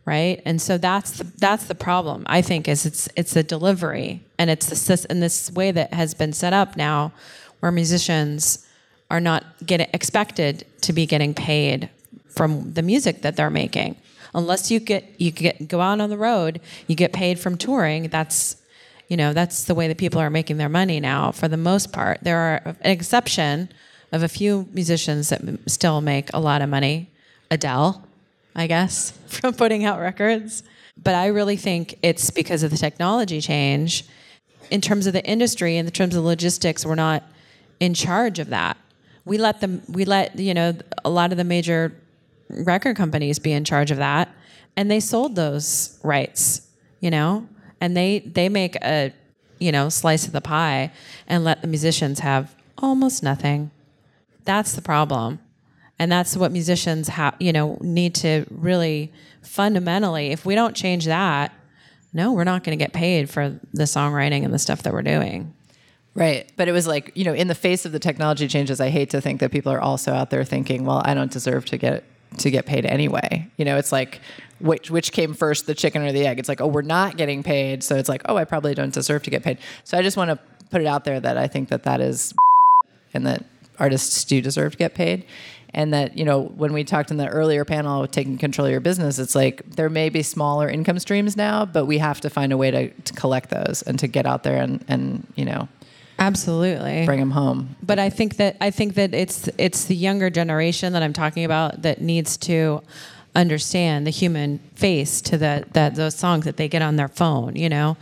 [0.05, 0.41] right?
[0.45, 2.24] And so that's the, that's the problem.
[2.28, 6.14] I think is it's it's the delivery and it's the in this way that has
[6.14, 7.14] been set up now,
[7.59, 8.66] where musicians
[9.12, 11.89] are not getting expected to be getting paid
[12.30, 13.97] from the music that they're making.
[14.34, 18.07] Unless you get you get go out on the road, you get paid from touring.
[18.07, 18.55] That's
[19.09, 21.34] you know that's the way that people are making their money now.
[21.34, 23.70] For the most part, there are an exception
[24.14, 27.09] of a few musicians that still make a lot of money.
[27.51, 28.07] Adele,
[28.55, 30.64] I guess, from putting out records.
[31.03, 34.05] But I really think it's because of the technology change.
[34.70, 37.24] In terms of the industry, in terms of logistics, we're not
[37.82, 38.78] in charge of that.
[39.26, 39.82] We let them.
[39.88, 41.96] We let you know a lot of the major
[42.50, 44.34] record companies be in charge of that,
[44.76, 46.68] and they sold those rights.
[47.00, 47.48] You know,
[47.80, 49.14] and they they make a
[49.60, 50.92] you know slice of the pie
[51.28, 53.72] and let the musicians have almost nothing.
[54.44, 55.40] That's the problem
[56.02, 59.14] and that's what musicians have you know need to really
[59.44, 61.54] fundamentally if we don't change that
[62.12, 65.04] no we're not going to get paid for the songwriting and the stuff that we're
[65.04, 65.54] doing
[66.14, 66.51] Right.
[66.57, 69.12] But it was like, you know, in the face of the technology changes, I hate
[69.12, 72.03] to think that people are also out there thinking, well, I don't deserve to get
[72.38, 73.47] to get paid anyway.
[73.57, 74.22] You know, it's like
[74.59, 76.39] which which came first, the chicken or the egg?
[76.39, 79.24] It's like, oh, we're not getting paid, so it's like, oh, I probably don't deserve
[79.24, 79.57] to get paid.
[79.84, 80.39] So I just want to
[80.70, 82.34] put it out there that I think that that is
[83.14, 83.45] and that
[83.80, 85.26] artists do deserve to get paid.
[85.74, 88.82] And that, you know, when we talked in the earlier panel taking control of your
[88.82, 92.51] business, it's like there may be smaller income streams now, but we have to find
[92.51, 95.70] a way to, to collect those and to get out there and, and, you know,
[96.22, 97.76] absolutely bring them home.
[97.82, 101.44] but i think that i think that it's it's the younger generation that i'm talking
[101.44, 102.82] about that needs to
[103.36, 107.56] understand the human face to that that those songs that they get on their phone
[107.56, 107.98] you know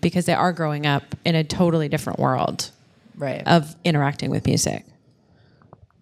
[0.00, 2.70] because they are growing up in a totally different world
[3.16, 3.42] Right.
[3.46, 4.84] of interacting with music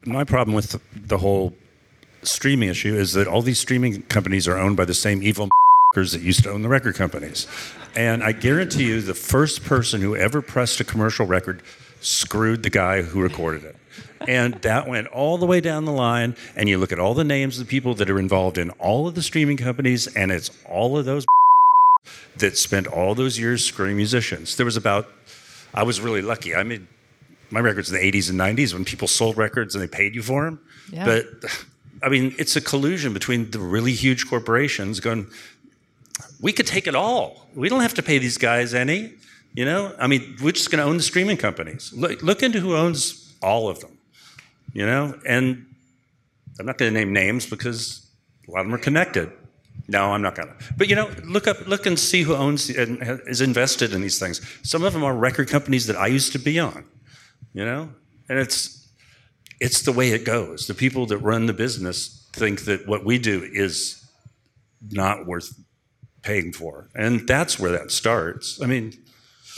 [0.06, 1.52] My problem with the, the whole
[2.22, 5.48] streaming issue is that all these streaming companies are owned by the same evil
[5.94, 7.46] that used to own the record companies.
[7.96, 11.62] And I guarantee you, the first person who ever pressed a commercial record
[12.00, 13.76] screwed the guy who recorded it.
[14.28, 16.36] And that went all the way down the line.
[16.54, 19.08] And you look at all the names of the people that are involved in all
[19.08, 21.24] of the streaming companies, and it's all of those
[22.36, 24.56] that spent all those years screwing musicians.
[24.56, 25.08] There was about,
[25.72, 26.54] I was really lucky.
[26.54, 26.86] I made
[27.50, 30.22] my records in the 80s and 90s when people sold records and they paid you
[30.22, 30.60] for them.
[30.92, 31.06] Yeah.
[31.06, 31.50] But
[32.02, 35.26] I mean, it's a collusion between the really huge corporations going,
[36.40, 37.48] we could take it all.
[37.54, 39.14] We don't have to pay these guys any.
[39.54, 41.92] You know, I mean, we're just going to own the streaming companies.
[41.92, 43.98] Look, look into who owns all of them.
[44.72, 45.66] You know, and
[46.58, 48.06] I'm not going to name names because
[48.46, 49.32] a lot of them are connected.
[49.88, 50.54] No, I'm not going to.
[50.76, 54.18] But you know, look up, look and see who owns and is invested in these
[54.18, 54.40] things.
[54.62, 56.84] Some of them are record companies that I used to be on.
[57.54, 57.90] You know,
[58.28, 58.88] and it's
[59.60, 60.66] it's the way it goes.
[60.66, 64.04] The people that run the business think that what we do is
[64.90, 65.58] not worth
[66.22, 68.60] paying for, and that's where that starts.
[68.62, 68.92] I mean,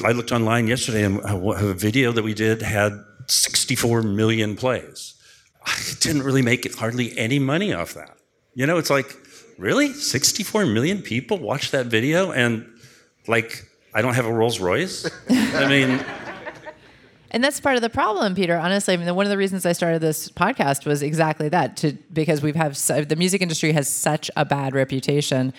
[0.05, 2.93] I looked online yesterday, and a video that we did had
[3.27, 5.15] 64 million plays.
[5.65, 8.17] I didn't really make hardly any money off that.
[8.55, 9.15] You know, it's like,
[9.59, 9.93] really?
[9.93, 12.67] 64 million people watch that video and
[13.29, 15.09] like I don't have a Rolls Royce?
[15.29, 16.05] I mean,
[17.33, 18.57] And that's part of the problem, Peter.
[18.57, 21.93] Honestly, I mean, one of the reasons I started this podcast was exactly that, to
[22.13, 25.55] because we've have so, the music industry has such a bad reputation.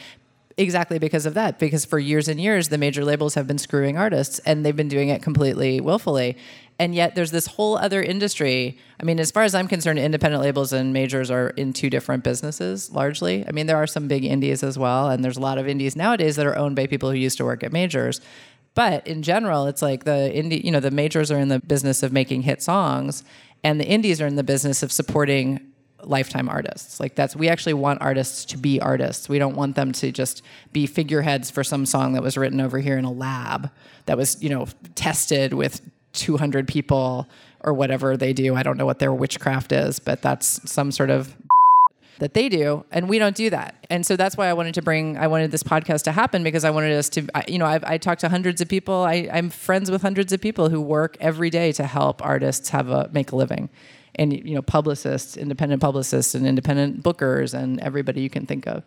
[0.58, 1.60] Exactly because of that.
[1.60, 4.88] Because for years and years, the major labels have been screwing artists, and they've been
[4.88, 6.38] doing it completely willfully.
[6.80, 8.78] And yet, there's this whole other industry.
[9.00, 12.24] I mean, as far as I'm concerned, independent labels and majors are in two different
[12.24, 13.46] businesses largely.
[13.48, 15.96] I mean, there are some big indies as well, and there's a lot of indies
[15.96, 18.20] nowadays that are owned by people who used to work at majors.
[18.74, 22.04] But in general, it's like the indie, you know, the majors are in the business
[22.04, 23.24] of making hit songs,
[23.64, 25.71] and the indies are in the business of supporting
[26.04, 27.00] lifetime artists.
[27.00, 29.30] Like that's we actually want artists to be artists.
[29.30, 32.80] We don't want them to just be figureheads for some song that was written over
[32.80, 33.70] here in a lab
[34.06, 35.82] that was, you know, tested with
[36.14, 37.28] 200 people
[37.62, 38.56] or whatever they do.
[38.56, 41.36] I don't know what their witchcraft is, but that's some sort of
[42.22, 44.82] that they do and we don't do that and so that's why i wanted to
[44.84, 47.84] bring i wanted this podcast to happen because i wanted us to you know I've,
[47.84, 51.18] i talk to hundreds of people I, i'm friends with hundreds of people who work
[51.20, 53.70] every day to help artists have a make a living
[54.16, 58.84] and you know publicists independent publicists and independent bookers and everybody you can think of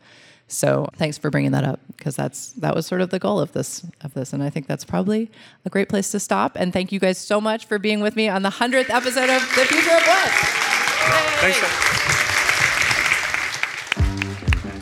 [0.46, 3.52] so thanks for bringing that up because that's that was sort of the goal of
[3.52, 5.30] this of this and i think that's probably
[5.64, 8.28] a great place to stop and thank you guys so much for being with me
[8.28, 10.30] on the 100th episode of the future of what
[11.40, 11.94] thanks.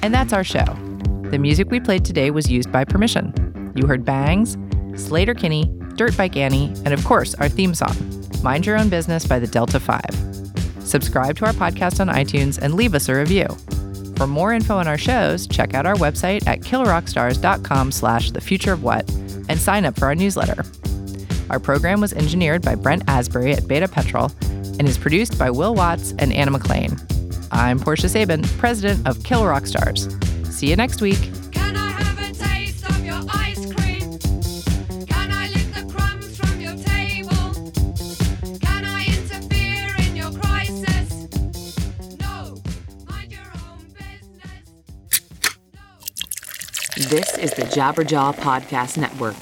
[0.03, 0.65] and that's our show.
[1.31, 3.73] The music we played today was used by permission.
[3.75, 4.57] You heard Bangs,
[5.01, 7.97] Sleater Kinney, Dirt Bike Annie, and of course, our theme song,
[8.43, 10.03] Mind Your Own Business by the Delta 5.
[10.81, 13.47] Subscribe to our podcast on iTunes and leave us a review.
[14.17, 18.73] For more info on our shows, check out our website at killrockstars.com slash the future
[18.73, 19.09] of what
[19.49, 20.65] and sign up for our newsletter.
[21.51, 25.75] Our program was engineered by Brent Asbury at Beta Petrol and is produced by Will
[25.75, 26.97] Watts and Anna McLean.
[27.51, 30.09] I'm Portia Sabin, president of Kill Rock Stars.
[30.51, 31.31] See you next week.
[47.43, 49.35] Is the Jabberjaw Podcast Network.